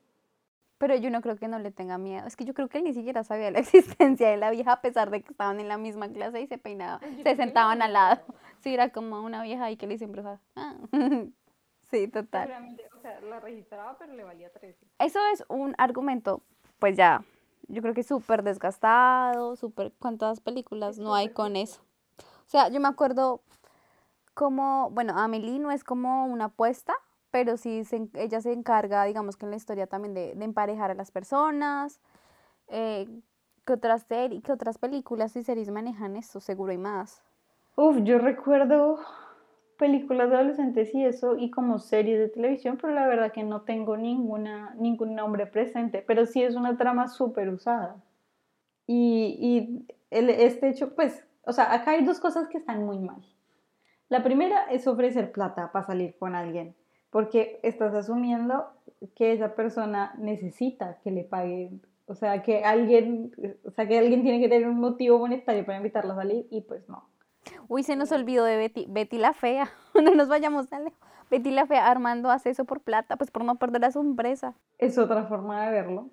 [0.79, 2.27] Pero yo no creo que no le tenga miedo.
[2.27, 4.81] Es que yo creo que él ni siquiera sabía la existencia de la vieja, a
[4.81, 8.20] pesar de que estaban en la misma clase y se peinaban, se sentaban al lado.
[8.61, 10.22] Sí, era como una vieja ahí que le siempre
[10.57, 10.75] ah".
[11.90, 12.51] Sí, total.
[12.96, 14.87] O sea, la registraba, pero le valía 13.
[14.99, 16.42] Eso es un argumento,
[16.81, 17.22] pues ya,
[17.68, 19.92] yo creo que súper desgastado, súper...
[20.01, 21.86] ¿Cuántas películas no hay con eso?
[22.46, 23.42] O sea, yo me acuerdo
[24.35, 26.94] como, bueno, Amelie no es como una apuesta,
[27.30, 27.82] pero sí
[28.14, 32.00] ella se encarga, digamos que en la historia también de, emparejar a las personas.
[32.68, 33.09] Eh,
[33.64, 36.40] ¿qué, otras ¿Qué otras películas y series manejan eso?
[36.40, 37.22] Seguro y más.
[37.76, 39.00] Uf, yo recuerdo
[39.76, 43.62] películas de adolescentes y eso, y como series de televisión, pero la verdad que no
[43.62, 47.96] tengo ninguna, ningún nombre presente, pero sí es una trama súper usada.
[48.87, 52.98] Y, y el, este hecho, pues o sea, acá hay dos cosas que están muy
[52.98, 53.24] mal.
[54.09, 56.76] La primera es ofrecer plata para salir con alguien,
[57.11, 58.66] porque estás asumiendo
[59.14, 63.32] que esa persona necesita que le paguen, o sea, que alguien,
[63.64, 66.62] o sea, que alguien tiene que tener un motivo monetario para invitarla a salir y
[66.62, 67.09] pues no.
[67.68, 70.98] Uy, se nos olvidó de Betty, Betty la fea, no nos vayamos tan lejos.
[71.30, 74.54] Betty la fea, Armando hace eso por plata, pues por no perder a su empresa.
[74.78, 76.11] Es otra forma de verlo.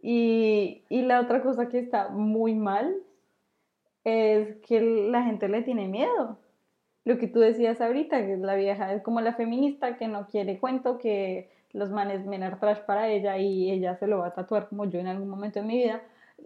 [0.00, 2.96] Y, y la otra cosa que está muy mal
[4.04, 6.38] es que la gente le tiene miedo.
[7.04, 10.58] Lo que tú decías ahorita, que la vieja es como la feminista que no quiere
[10.58, 14.68] cuento, que los manes menar trash para ella y ella se lo va a tatuar
[14.68, 16.02] como yo en algún momento de mi vida.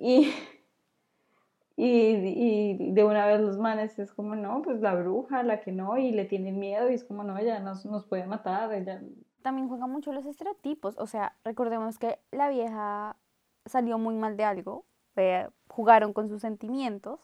[1.79, 5.73] Y, y, de una vez los manes es como, no, pues la bruja, la que
[5.73, 8.73] no, y le tienen miedo y es como, no, ella nos, nos puede matar.
[8.73, 9.03] Ella...
[9.43, 13.17] También juega mucho los estereotipos, o sea, recordemos que la vieja
[13.67, 14.87] salió muy mal de algo,
[15.69, 17.21] jugaron con sus sentimientos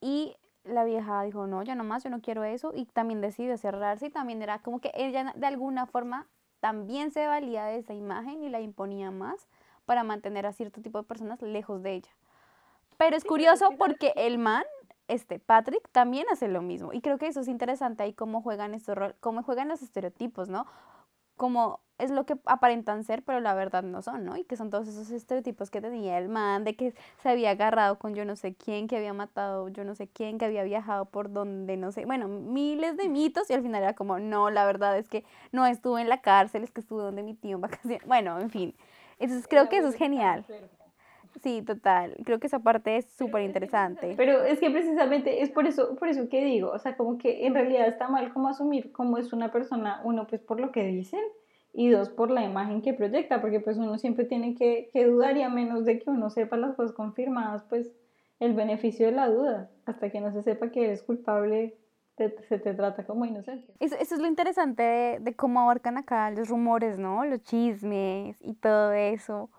[0.00, 2.72] y la vieja dijo, no, yo no más, yo no quiero eso.
[2.74, 6.26] Y también decidió cerrarse y también era como que ella de alguna forma
[6.60, 9.48] también se valía de esa imagen y la imponía más
[9.84, 12.10] para mantener a cierto tipo de personas lejos de ella.
[12.96, 14.64] Pero es curioso porque el man,
[15.06, 16.92] este Patrick, también hace lo mismo.
[16.92, 20.66] Y creo que eso es interesante ahí cómo juegan estos cómo juegan los estereotipos, ¿no?
[21.36, 24.36] Como es lo que aparentan ser, pero la verdad no son, ¿no?
[24.36, 27.98] Y que son todos esos estereotipos que tenía el man, de que se había agarrado
[27.98, 31.06] con yo no sé quién, que había matado yo no sé quién, que había viajado
[31.06, 34.66] por donde no sé, bueno, miles de mitos y al final era como, no, la
[34.66, 37.62] verdad es que no estuve en la cárcel, es que estuve donde mi tío en
[37.62, 38.74] vacaciones, bueno, en fin.
[39.18, 40.44] Entonces creo que eso es genial.
[41.42, 42.16] Sí, total.
[42.24, 44.14] Creo que esa parte es súper interesante.
[44.16, 47.46] Pero es que precisamente es por eso, por eso que digo, o sea, como que
[47.46, 50.84] en realidad está mal como asumir cómo es una persona, uno pues por lo que
[50.84, 51.20] dicen
[51.76, 55.36] y dos por la imagen que proyecta, porque pues uno siempre tiene que, que dudar
[55.36, 57.92] y a menos de que uno sepa las cosas confirmadas, pues
[58.40, 61.76] el beneficio de la duda, hasta que no se sepa que eres culpable,
[62.16, 63.74] se te trata como inocente.
[63.78, 67.24] Eso, eso es lo interesante de, de, cómo abarcan acá los rumores, ¿no?
[67.26, 69.50] Los chismes y todo eso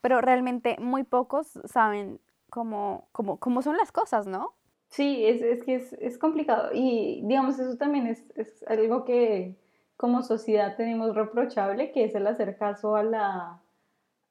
[0.00, 4.54] pero realmente muy pocos saben cómo, cómo, cómo son las cosas, ¿no?
[4.88, 9.54] Sí, es, es que es, es, complicado y digamos eso también es, es, algo que
[9.98, 13.60] como sociedad tenemos reprochable, que es el hacer caso a la,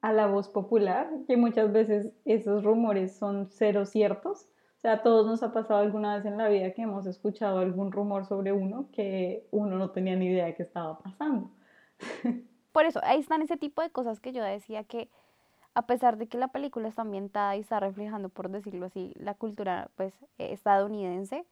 [0.01, 4.47] a la voz popular, que muchas veces esos rumores son cero ciertos.
[4.77, 7.59] O sea, a todos nos ha pasado alguna vez en la vida que hemos escuchado
[7.59, 11.51] algún rumor sobre uno que uno no tenía ni idea de que estaba pasando.
[12.71, 15.09] Por eso, ahí están ese tipo de cosas que yo decía que
[15.73, 19.33] a pesar de que la película está ambientada y está reflejando, por decirlo así, la
[19.33, 21.45] cultura pues, eh, estadounidense,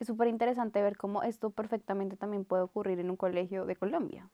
[0.00, 4.28] es súper interesante ver cómo esto perfectamente también puede ocurrir en un colegio de Colombia.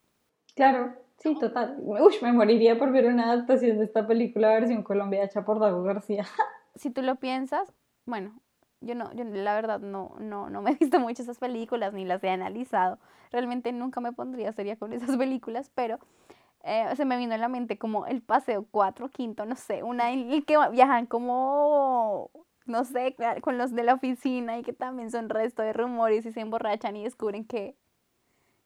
[0.54, 1.76] Claro, sí, total.
[1.80, 5.82] Uy, me moriría por ver una adaptación de esta película versión Colombia hecha por Dago
[5.82, 6.24] García.
[6.76, 7.72] si tú lo piensas,
[8.06, 8.40] bueno,
[8.80, 12.04] yo no, yo la verdad no, no, no me he visto mucho esas películas ni
[12.04, 12.98] las he analizado.
[13.32, 15.98] Realmente nunca me pondría seria con esas películas, pero
[16.62, 20.12] eh, se me vino en la mente como el paseo 4, quinto, no sé, una
[20.12, 22.30] en el que viajan como,
[22.66, 26.32] no sé, con los de la oficina y que también son resto de rumores y
[26.32, 27.74] se emborrachan y descubren que,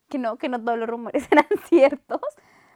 [0.08, 2.20] que no, que no todos los rumores eran ciertos.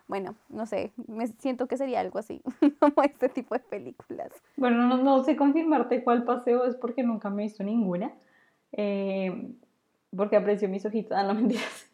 [0.06, 2.42] Bueno, no sé, me siento que sería algo así,
[2.78, 4.30] como este tipo de películas.
[4.56, 8.12] Bueno, no, sé confirmarte cuál paseo es porque nunca me he visto ninguna.
[8.72, 9.54] Eh,
[10.14, 11.16] porque aprecio mis ojitos.
[11.16, 11.90] Ah, no mentiras.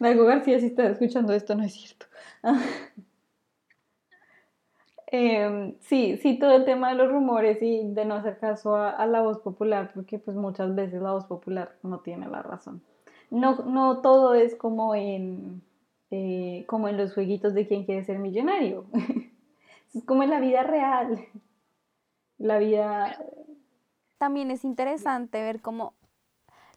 [0.00, 2.06] Marco García, si estás escuchando esto, no es cierto.
[5.12, 9.04] Em, sí, sí, todo el tema de los rumores y de no hacer caso a,
[9.06, 12.80] la voz popular, porque pues muchas veces la voz popular no tiene la razón.
[13.28, 15.62] No, no todo es como en,
[16.12, 18.86] eh, como en los jueguitos de quien quiere ser millonario.
[19.94, 21.18] es como en la vida real.
[22.38, 23.18] La vida...
[24.18, 25.94] También es interesante ver cómo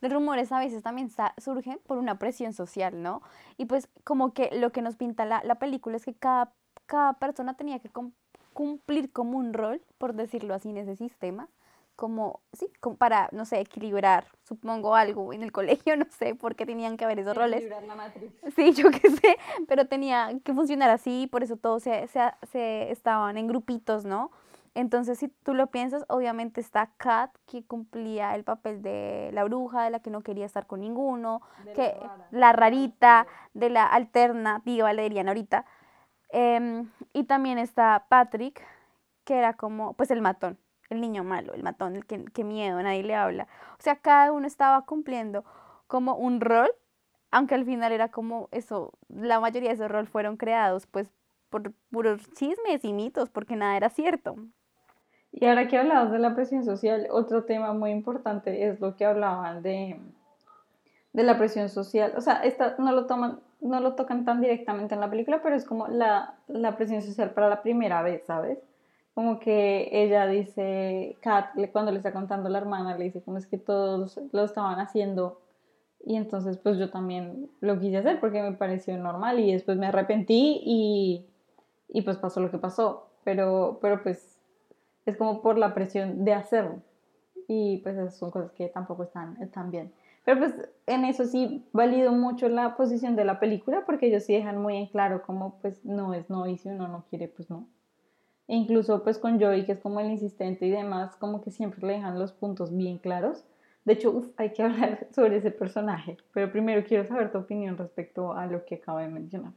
[0.02, 3.22] los rumores a veces también surgen por una presión social, ¿no?
[3.58, 6.52] Y pues como que lo que nos pinta la, la película es que cada,
[6.88, 7.90] cada persona tenía que
[8.54, 11.50] cumplir como un rol, por decirlo así, en ese sistema,
[11.96, 15.52] como, sí, como para, no sé, equilibrar, supongo algo en el
[15.88, 17.64] colegio, no sé por qué tenían que haber esos roles.
[17.88, 18.32] La matriz.
[18.56, 19.38] Sí, yo qué sé,
[19.68, 24.32] pero tenía que funcionar así, por eso todos se, se, se estaban en grupitos, ¿no?
[24.76, 29.84] Entonces, si tú lo piensas, obviamente está Kat, que cumplía el papel de la bruja,
[29.84, 31.42] de la que no quería estar con ninguno,
[31.76, 31.96] que
[32.32, 35.66] la, rarita, de la alternativa, le dirían ahorita.
[36.34, 38.60] Em, y también está Patrick,
[39.24, 40.58] que era como, pues el matón,
[40.90, 43.48] el niño malo, el matón, el que, que miedo, nadie le habla.
[43.78, 45.46] O sea, cada uno estaba cumpliendo
[45.86, 46.72] como un rol,
[47.30, 51.08] aunque al final era como eso, la mayoría de esos roles fueron creados pues
[51.52, 54.36] por puros chismes y mitos, porque nada era cierto.
[55.32, 59.06] Y ahora que hablabas de la presión social, otro tema muy importante es lo que
[59.06, 60.00] hablaban de,
[61.14, 62.14] de la presión social.
[62.18, 65.56] O sea, esta, no, lo toman, no lo tocan tan directamente en la película, pero
[65.56, 68.60] es como la, la presión social para la primera vez, ¿sabes?
[69.14, 73.38] Como que ella dice, Kat, cuando le está contando a la hermana, le dice como
[73.38, 75.40] es que todos lo estaban haciendo
[76.06, 79.88] y entonces pues yo también lo quise hacer porque me pareció normal y después me
[79.88, 81.26] arrepentí y,
[81.88, 83.08] y pues pasó lo que pasó.
[83.24, 84.42] Pero, pero pues
[85.06, 86.82] es como por la presión de hacerlo.
[87.48, 89.94] Y pues esas son cosas que tampoco están, están bien.
[90.24, 90.54] Pero pues
[90.86, 94.78] en eso sí valido mucho la posición de la película porque ellos sí dejan muy
[94.78, 97.68] en claro como pues no es no y si uno no quiere pues no.
[98.48, 101.86] E incluso pues con Joey que es como el insistente y demás como que siempre
[101.86, 103.46] le dejan los puntos bien claros.
[103.86, 108.34] De hecho, hay que hablar sobre ese personaje, pero primero quiero saber tu opinión respecto
[108.34, 109.54] a lo que acabo de mencionar.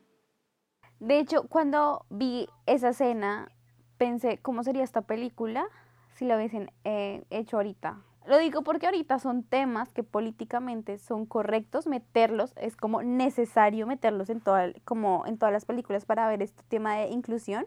[0.99, 3.53] De hecho, cuando vi esa escena,
[3.99, 5.67] pensé, ¿cómo sería esta película
[6.15, 8.03] si la hubiesen eh, hecho ahorita?
[8.27, 14.31] Lo digo porque ahorita son temas que políticamente son correctos meterlos, es como necesario meterlos
[14.31, 17.67] en, toda, como en todas las películas para ver este tema de inclusión.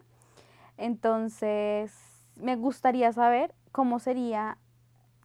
[0.77, 1.93] Entonces,
[2.35, 4.57] me gustaría saber cómo sería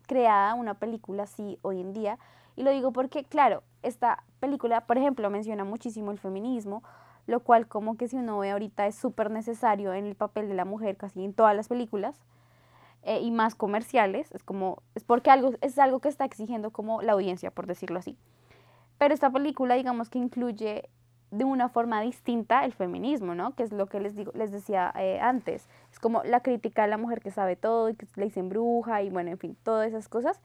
[0.06, 2.18] creada una película así hoy en día.
[2.54, 6.84] Y lo digo porque, claro, esta película, por ejemplo, menciona muchísimo el feminismo,
[7.26, 10.54] lo cual como que si uno ve ahorita es súper necesario en el papel de
[10.54, 12.20] la mujer casi en todas las películas.
[13.06, 17.02] Eh, y más comerciales, es como, es porque algo, es algo que está exigiendo como
[17.02, 18.16] la audiencia, por decirlo así.
[18.96, 20.88] Pero esta película, digamos que incluye
[21.30, 23.54] de una forma distinta el feminismo, ¿no?
[23.56, 25.68] Que es lo que les, digo, les decía eh, antes.
[25.92, 29.02] Es como la crítica a la mujer que sabe todo y que le dicen bruja
[29.02, 30.40] y bueno, en fin, todas esas cosas.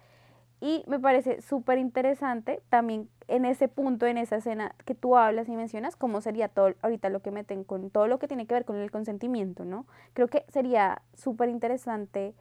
[0.59, 5.47] Y me parece súper interesante también en ese punto, en esa escena que tú hablas
[5.47, 8.55] y mencionas, cómo sería todo ahorita lo que meten con todo lo que tiene que
[8.55, 9.85] ver con el consentimiento, ¿no?
[10.13, 12.33] Creo que sería súper interesante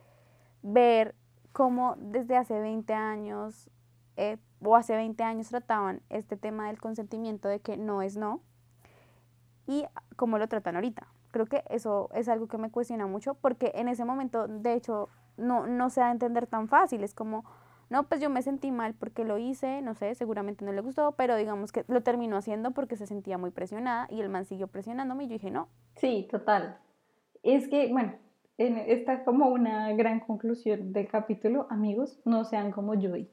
[0.63, 1.15] ver
[1.53, 3.71] cómo desde hace 20 años
[4.17, 8.43] eh, o hace 20 años trataban este tema del consentimiento de que no es no
[9.67, 9.85] y
[10.17, 11.07] cómo lo tratan ahorita.
[11.31, 15.09] Creo que eso es algo que me cuestiona mucho porque en ese momento, de hecho,
[15.37, 17.05] no, no se da a entender tan fácil.
[17.05, 17.45] Es como,
[17.91, 21.13] no, pues yo me sentí mal porque lo hice, no sé, seguramente no le gustó,
[21.13, 24.69] pero digamos que lo terminó haciendo porque se sentía muy presionada y el man siguió
[24.69, 25.69] presionándome y yo dije, no.
[25.97, 26.79] Sí, total.
[27.43, 28.15] Es que, bueno,
[28.59, 33.31] esta como una gran conclusión del capítulo, amigos, no sean como Joy.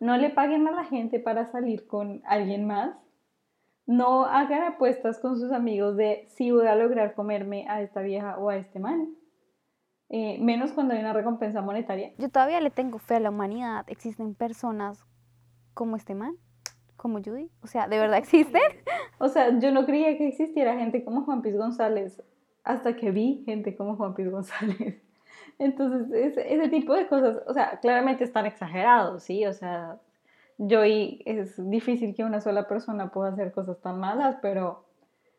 [0.00, 2.96] No le paguen a la gente para salir con alguien más.
[3.86, 8.38] No hagan apuestas con sus amigos de si voy a lograr comerme a esta vieja
[8.38, 9.14] o a este man.
[10.08, 12.12] Eh, menos cuando hay una recompensa monetaria.
[12.18, 13.84] Yo todavía le tengo fe a la humanidad.
[13.88, 15.04] Existen personas
[15.74, 16.36] como este man,
[16.96, 17.50] como Judy.
[17.62, 18.62] O sea, ¿de verdad existen?
[19.18, 22.22] O sea, yo no creía que existiera gente como Juan Piz González
[22.64, 25.00] hasta que vi gente como Juan Piz González.
[25.58, 29.46] Entonces, ese, ese tipo de cosas, o sea, claramente están exagerados, ¿sí?
[29.46, 29.98] O sea,
[30.58, 34.84] yo y es difícil que una sola persona pueda hacer cosas tan malas, pero,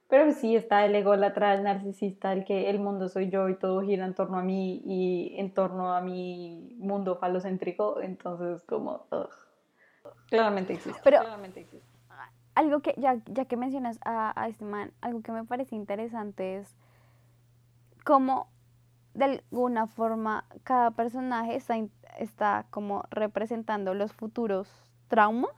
[0.07, 3.81] pero sí está el ególatra, el narcisista, el que el mundo soy yo y todo
[3.81, 9.05] gira en torno a mí y en torno a mi mundo falocéntrico, entonces como,
[10.29, 11.01] claramente existe.
[11.03, 11.87] Pero, claramente existe.
[12.53, 16.57] algo que, ya, ya que mencionas a, a este man, algo que me parece interesante
[16.57, 16.75] es
[18.05, 18.47] como
[19.13, 21.75] de alguna forma cada personaje está,
[22.17, 24.69] está como representando los futuros
[25.09, 25.51] traumas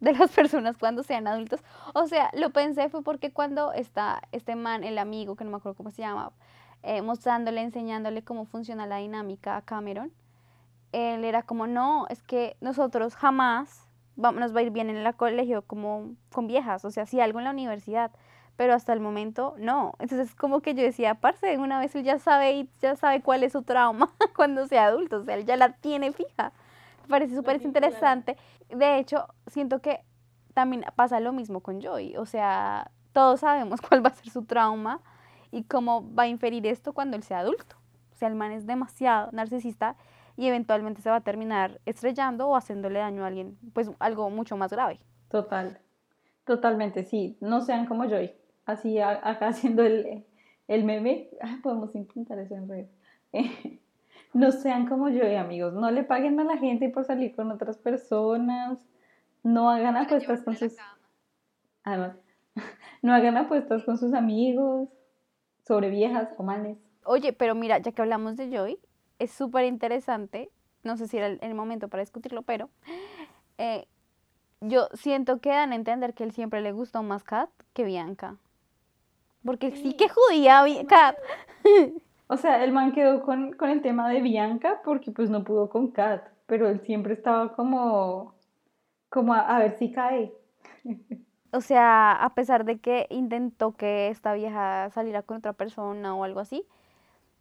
[0.00, 1.60] de las personas cuando sean adultos.
[1.94, 5.58] O sea, lo pensé fue porque cuando está este man, el amigo, que no me
[5.58, 6.32] acuerdo cómo se llama,
[6.82, 10.12] eh, mostrándole, enseñándole cómo funciona la dinámica a Cameron,
[10.92, 14.96] él era como, no, es que nosotros jamás vamos, nos va a ir bien en
[14.96, 18.12] el colegio como con viejas, o sea, si algo en la universidad,
[18.56, 19.94] pero hasta el momento no.
[19.98, 23.52] Entonces como que yo decía, parce, una vez él ya sabe, ya sabe cuál es
[23.52, 26.52] su trauma cuando sea adulto, o sea, él ya la tiene fija.
[27.02, 28.36] Me parece súper interesante.
[28.70, 30.00] De hecho, siento que
[30.54, 34.44] también pasa lo mismo con Joy, o sea, todos sabemos cuál va a ser su
[34.44, 35.00] trauma
[35.50, 37.76] y cómo va a inferir esto cuando él sea adulto.
[38.12, 39.96] O sea, el man es demasiado narcisista
[40.36, 44.56] y eventualmente se va a terminar estrellando o haciéndole daño a alguien, pues algo mucho
[44.56, 45.00] más grave.
[45.28, 45.80] Total,
[46.44, 47.36] totalmente, sí.
[47.40, 48.32] No sean como Joy
[48.66, 50.24] así acá haciendo el,
[50.68, 51.28] el meme,
[51.62, 52.86] podemos intentar eso en red.
[54.34, 57.78] no sean como yo, amigos, no le paguen a la gente por salir con otras
[57.78, 58.78] personas,
[59.42, 60.76] no hagan apuestas con sus...
[61.84, 62.16] Además,
[63.02, 64.88] no hagan apuestas con sus amigos
[65.66, 66.78] sobre viejas o manes.
[67.04, 68.78] Oye, pero mira, ya que hablamos de Joy,
[69.18, 70.50] es súper interesante,
[70.82, 72.70] no sé si era el, momento para discutirlo, pero
[73.58, 73.86] eh,
[74.60, 78.38] yo siento que dan a entender que él siempre le gustó más Kat que Bianca.
[79.44, 81.16] Porque sí que judía Kat.
[82.26, 85.68] O sea, el man quedó con, con, el tema de Bianca porque pues no pudo
[85.68, 88.34] con Kat, pero él siempre estaba como,
[89.10, 90.32] como a, ver si cae.
[91.52, 96.24] O sea, a pesar de que intentó que esta vieja saliera con otra persona o
[96.24, 96.66] algo así,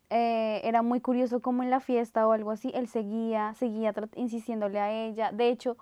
[0.10, 4.80] eh, era muy curioso como en la fiesta o algo así, él seguía, seguía insistiéndole
[4.80, 5.32] a ella.
[5.32, 5.78] De hecho,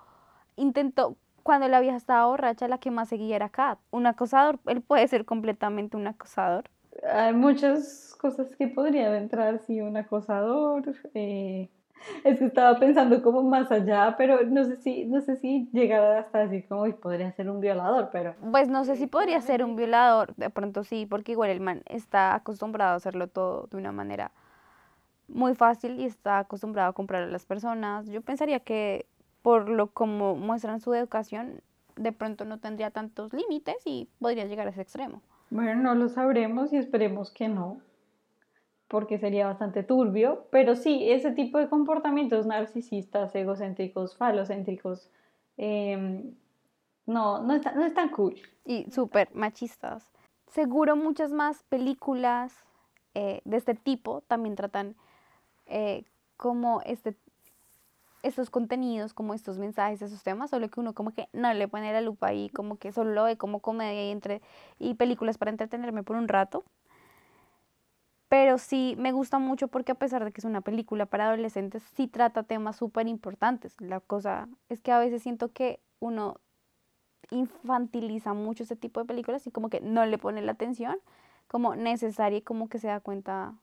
[0.56, 3.78] intentó, cuando la vieja estaba borracha, la que más seguía era Kat.
[3.90, 6.64] Un acosador, él puede ser completamente un acosador.
[7.10, 10.82] Hay muchas cosas que podrían entrar, sí, un acosador.
[11.14, 11.70] Eh,
[12.24, 16.20] es que estaba pensando como más allá, pero no sé si, no sé si llegara
[16.20, 18.34] hasta decir como podría ser un violador, pero...
[18.50, 21.82] Pues no sé si podría ser un violador, de pronto sí, porque igual el man
[21.86, 24.32] está acostumbrado a hacerlo todo de una manera
[25.28, 28.06] muy fácil y está acostumbrado a comprar a las personas.
[28.06, 29.06] Yo pensaría que
[29.42, 31.60] por lo como muestran su educación,
[31.96, 35.20] de pronto no tendría tantos límites y podría llegar a ese extremo.
[35.50, 37.80] Bueno, no lo sabremos y esperemos que no.
[38.88, 45.10] porque sería bastante turbio, pero sí, ese tipo de comportamientos narcisistas, egocéntricos, falocéntricos,
[45.56, 46.34] em,
[47.06, 48.34] no, no, no es tan cool.
[48.66, 50.12] Y súper machistas.
[50.48, 52.52] Seguro muchas más películas
[53.14, 54.94] eh, de este tipo también tratan
[55.64, 56.04] eh,
[56.36, 57.16] como este,
[58.22, 61.92] estos contenidos, como estos mensajes, esos temas, solo que uno como que no le pone
[61.92, 64.42] la lupa ahí, como que solo lo ve como comedia y, entre,
[64.78, 66.64] y películas para entretenerme por un rato.
[68.28, 71.82] Pero sí me gusta mucho porque a pesar de que es una película para adolescentes,
[71.94, 73.74] sí trata temas súper importantes.
[73.78, 76.40] La cosa es que a veces siento que uno
[77.30, 80.96] infantiliza mucho ese tipo de películas y como que no le pone la atención
[81.46, 83.54] como necesaria y como que se da cuenta,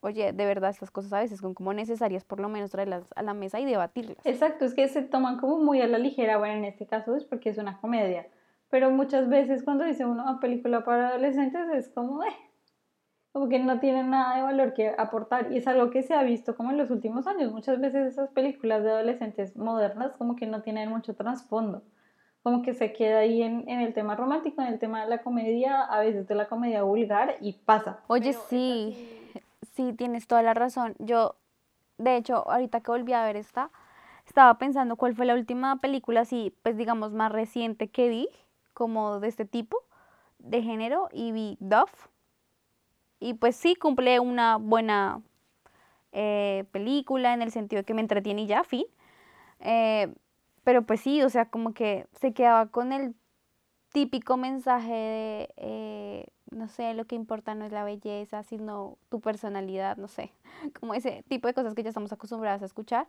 [0.00, 3.22] oye, de verdad estas cosas a veces son como necesarias por lo menos traerlas a
[3.22, 4.24] la mesa y debatirlas.
[4.24, 7.24] Exacto, es que se toman como muy a la ligera, bueno, en este caso es
[7.24, 8.26] porque es una comedia,
[8.70, 12.36] pero muchas veces cuando dice uno una película para adolescentes es como, eh,
[13.32, 16.22] como que no tiene nada de valor que aportar y es algo que se ha
[16.22, 17.52] visto como en los últimos años.
[17.52, 21.82] Muchas veces esas películas de adolescentes modernas como que no tienen mucho trasfondo
[22.42, 25.22] como que se queda ahí en, en, el tema romántico, en el tema de la
[25.22, 28.00] comedia, a veces de la comedia vulgar y pasa.
[28.06, 29.19] Oye, sí,
[29.80, 30.94] sí, tienes toda la razón.
[30.98, 31.36] Yo,
[31.96, 33.70] de hecho, ahorita que volví a ver esta,
[34.26, 38.28] estaba pensando cuál fue la última película así, pues digamos, más reciente que vi,
[38.74, 39.78] como de este tipo,
[40.38, 42.08] de género, y vi Duff.
[43.20, 45.22] Y pues sí, cumple una buena
[46.12, 48.84] eh, película en el sentido de que me entretiene y ya, fin.
[49.60, 50.12] Eh,
[50.62, 53.14] pero pues sí, o sea, como que se quedaba con el
[53.92, 59.20] típico mensaje de, eh, no sé, lo que importa no es la belleza, sino tu
[59.20, 60.32] personalidad, no sé,
[60.80, 63.06] como ese tipo de cosas que ya estamos acostumbradas a escuchar.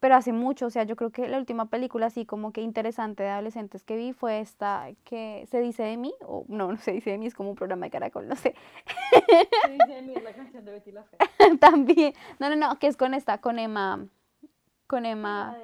[0.00, 3.24] Pero hace mucho, o sea, yo creo que la última película así como que interesante
[3.24, 6.92] de adolescentes que vi fue esta que se dice de mí, o no, no se
[6.92, 8.54] dice de mí, es como un programa de caracol, no sé.
[9.64, 11.18] Se dice de mí, es la canción de Betty la Fea.
[11.60, 14.06] También, no, no, no, que es con esta, con Emma,
[14.86, 15.56] con Emma.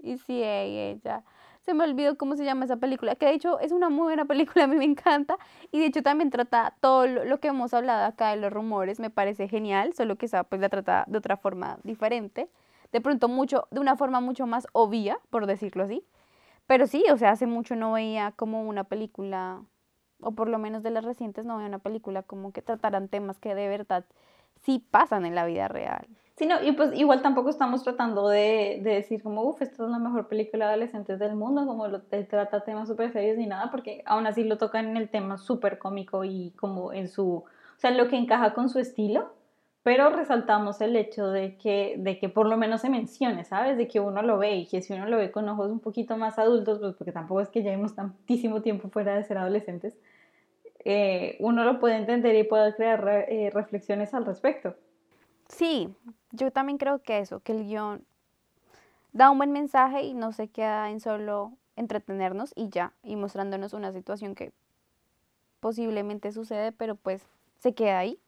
[0.00, 1.24] Y sí, ella.
[1.68, 4.24] Se me olvidó cómo se llama esa película, que de hecho es una muy buena
[4.24, 5.36] película, a mí me encanta.
[5.70, 9.10] Y de hecho también trata todo lo, que hemos hablado acá de los rumores, me
[9.10, 12.48] parece genial, solo que esa pues la trata de otra forma diferente.
[12.90, 16.06] De pronto mucho, de una forma mucho más obvia, por decirlo así.
[16.66, 19.60] Pero sí, o sea, hace mucho no veía como una película,
[20.22, 23.38] o por lo menos de las recientes no veía una película como que trataran temas
[23.38, 24.06] que de verdad
[24.56, 26.08] sí pasan en la vida real.
[26.38, 29.90] Sí, no, y pues igual tampoco estamos tratando de, de decir como, uff, esta es
[29.90, 33.72] la mejor película de adolescentes del mundo, como lo, trata temas súper serios ni nada,
[33.72, 37.44] porque aún así lo tocan en el tema súper cómico y como en su, o
[37.78, 39.32] sea, lo que encaja con su estilo,
[39.82, 43.76] pero resaltamos el hecho de que, de que por lo menos se mencione, ¿sabes?
[43.76, 46.16] De que uno lo ve y que si uno lo ve con ojos un poquito
[46.16, 49.98] más adultos, pues porque tampoco es que llevemos tantísimo tiempo fuera de ser adolescentes,
[50.84, 54.76] eh, uno lo puede entender y puede crear eh, reflexiones al respecto.
[55.48, 55.88] Sí,
[56.32, 58.04] yo también creo que eso, que el guion
[59.12, 63.72] da un buen mensaje y no se queda en solo entretenernos y ya, y mostrándonos
[63.72, 64.52] una situación que
[65.60, 67.26] posiblemente sucede, pero pues
[67.58, 68.18] se queda ahí,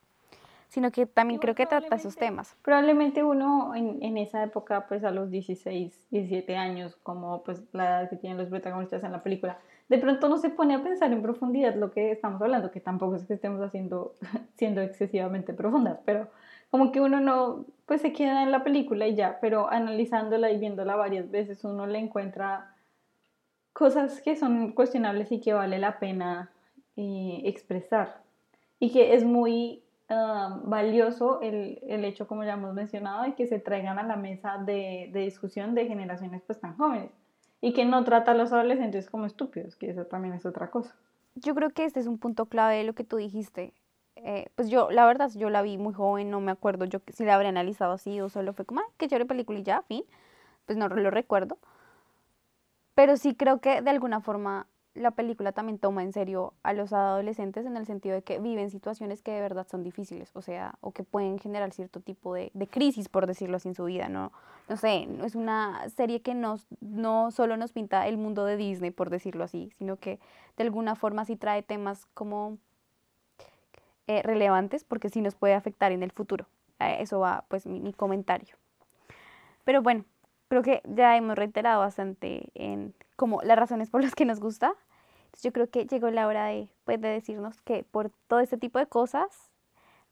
[0.69, 2.57] sino que también creo que trata esos temas.
[2.63, 7.85] Probablemente uno en, en, esa época, pues a los 16, 17 años, como pues la
[7.85, 9.59] edad que tienen los protagonistas en la película,
[9.89, 13.17] de pronto no se pone a pensar en profundidad lo que estamos hablando, que tampoco
[13.17, 14.15] es que estemos haciendo,
[14.57, 16.29] siendo excesivamente profundas, pero
[16.71, 20.59] como que uno no, pues se queda en la película y ya, pero analizándola y
[20.59, 22.75] viéndola varias veces uno le encuentra
[23.73, 26.53] cosas que son cuestionables y que vale la pena
[26.97, 28.23] eh, expresar.
[28.79, 33.47] Y que es muy ah, valioso el, el, hecho, como ya hemos mencionado, de que
[33.47, 37.11] se traigan a la mesa de, de, discusión de generaciones pues tan jóvenes.
[37.61, 40.95] Y que no trata a los adolescentes como estúpidos, que eso también es otra cosa.
[41.35, 43.75] Yo creo que este es un punto clave de lo que tú dijiste.
[44.25, 47.25] Eh, pues yo, la verdad, yo la vi muy joven, no me acuerdo yo si
[47.25, 50.05] la habría analizado así o solo fue como, ah, qué chévere película y ya, fin,
[50.67, 51.59] pues no lo recuerdo.
[52.95, 56.93] Pero sí creo que de alguna forma la película también toma en serio a los
[56.93, 60.75] adolescentes en el sentido de que viven situaciones que de verdad son difíciles, o sea,
[60.81, 64.33] o que pueden generar cierto tipo de, crisis, por decirlo así, en su vida, ¿no?
[64.69, 68.91] No sé, es una serie que nos, no solo nos pinta el mundo de Disney,
[68.91, 70.19] por decirlo así, sino que
[70.57, 72.59] de alguna forma sí trae temas como
[74.07, 76.47] eh, relevantes porque sí nos puede afectar en el futuro.
[76.79, 78.57] eso va pues mi, comentario.
[79.65, 80.05] Pero bueno,
[80.49, 84.75] creo que ya hemos reiterado bastante en como las razones por las que nos gusta.
[85.43, 88.79] yo creo que llegó la hora de, pues, de decirnos que por todo este tipo
[88.79, 89.51] de cosas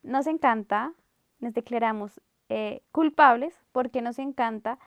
[0.02, 0.92] nos encanta,
[1.40, 4.78] nos declaramos eh, culpables porque nos encanta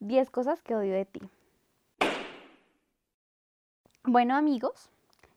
[0.00, 1.20] 10 cosas que odio de ti.
[4.04, 4.90] Bueno amigos,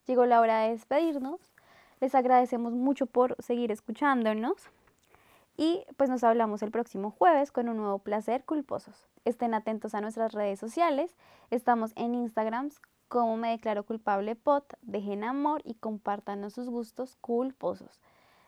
[0.06, 1.55] llegó la hora de despedirnos.
[2.06, 4.70] Les agradecemos mucho por seguir escuchándonos.
[5.58, 9.08] Y pues nos hablamos el próximo jueves con un nuevo placer culposos.
[9.24, 11.16] Estén atentos a nuestras redes sociales.
[11.50, 12.70] Estamos en Instagram
[13.08, 14.72] como me declaro culpable pot.
[14.84, 18.00] Dejen amor y compártanos sus gustos culposos.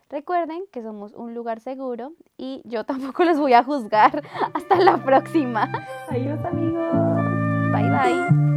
[0.08, 4.22] Recuerden que somos un lugar seguro y yo tampoco los voy a juzgar.
[4.54, 5.68] Hasta la próxima.
[6.08, 6.92] Adiós amigos.
[7.72, 8.47] Bye bye.